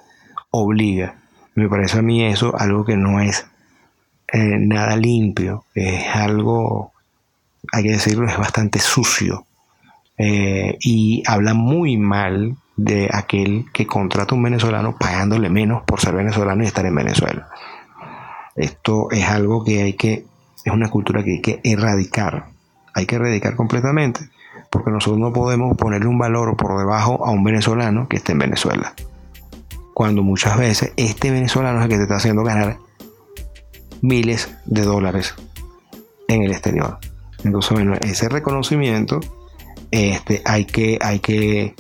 obliga. 0.51 1.17
Me 1.55 1.69
parece 1.69 1.99
a 1.99 2.03
mí 2.03 2.25
eso 2.25 2.57
algo 2.57 2.85
que 2.85 2.97
no 2.97 3.21
es 3.21 3.47
eh, 4.33 4.59
nada 4.59 4.97
limpio, 4.97 5.65
es 5.75 6.07
algo, 6.15 6.93
hay 7.73 7.83
que 7.83 7.91
decirlo, 7.91 8.27
es 8.29 8.39
bastante 8.39 8.79
sucio. 8.79 9.47
Eh, 10.17 10.77
y 10.81 11.23
habla 11.27 11.55
muy 11.55 11.97
mal 11.97 12.57
de 12.77 13.09
aquel 13.13 13.67
que 13.73 13.87
contrata 13.87 14.35
un 14.35 14.43
venezolano 14.43 14.97
pagándole 14.99 15.49
menos 15.49 15.83
por 15.85 16.01
ser 16.01 16.15
venezolano 16.15 16.63
y 16.63 16.67
estar 16.67 16.85
en 16.87 16.95
Venezuela. 16.95 17.49
Esto 18.57 19.11
es 19.11 19.29
algo 19.29 19.65
que 19.65 19.83
hay 19.83 19.93
que, 19.95 20.25
es 20.65 20.73
una 20.73 20.89
cultura 20.89 21.23
que 21.23 21.33
hay 21.33 21.41
que 21.41 21.61
erradicar. 21.65 22.47
Hay 22.95 23.07
que 23.07 23.17
erradicar 23.17 23.57
completamente, 23.57 24.29
porque 24.71 24.91
nosotros 24.91 25.19
no 25.19 25.33
podemos 25.33 25.77
ponerle 25.77 26.07
un 26.07 26.19
valor 26.19 26.57
por 26.57 26.79
debajo 26.79 27.25
a 27.27 27.31
un 27.31 27.43
venezolano 27.43 28.09
que 28.09 28.17
esté 28.17 28.33
en 28.33 28.39
Venezuela. 28.39 28.95
Cuando 29.95 30.23
muchas 30.23 30.57
veces 30.59 30.93
este 30.97 31.31
venezolano 31.31 31.79
es 31.79 31.85
el 31.85 31.91
que 31.91 31.97
te 31.97 32.03
está 32.03 32.17
haciendo 32.17 32.45
ganar 32.45 32.79
miles 34.01 34.55
de 34.65 34.83
dólares 34.83 35.35
en 36.29 36.43
el 36.43 36.53
exterior. 36.53 36.99
Entonces, 37.45 37.73
bueno, 37.73 37.95
ese 38.01 38.29
reconocimiento 38.29 39.21
este, 39.91 40.43
hay, 40.45 40.65
que, 40.65 40.99
hay, 41.01 41.21
que, 41.21 41.75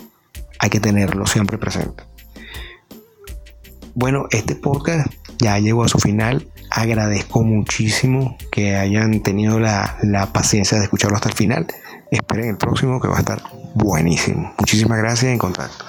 hay 0.64 0.70
que 0.70 0.80
tenerlo 0.80 1.26
siempre 1.26 1.58
presente. 1.58 2.04
Bueno, 3.94 4.28
este 4.30 4.56
podcast 4.56 5.12
ya 5.38 5.58
llegó 5.58 5.84
a 5.84 5.88
su 5.88 5.98
final. 5.98 6.48
Agradezco 6.70 7.42
muchísimo 7.44 8.38
que 8.50 8.74
hayan 8.74 9.22
tenido 9.22 9.60
la, 9.60 9.98
la 10.02 10.32
paciencia 10.32 10.78
de 10.78 10.84
escucharlo 10.84 11.16
hasta 11.16 11.28
el 11.28 11.34
final. 11.34 11.66
Esperen 12.10 12.48
el 12.48 12.56
próximo 12.56 12.98
que 12.98 13.08
va 13.08 13.16
a 13.16 13.20
estar 13.20 13.42
buenísimo. 13.74 14.54
Muchísimas 14.58 14.96
gracias 14.96 15.24
y 15.24 15.32
en 15.34 15.38
contacto. 15.38 15.84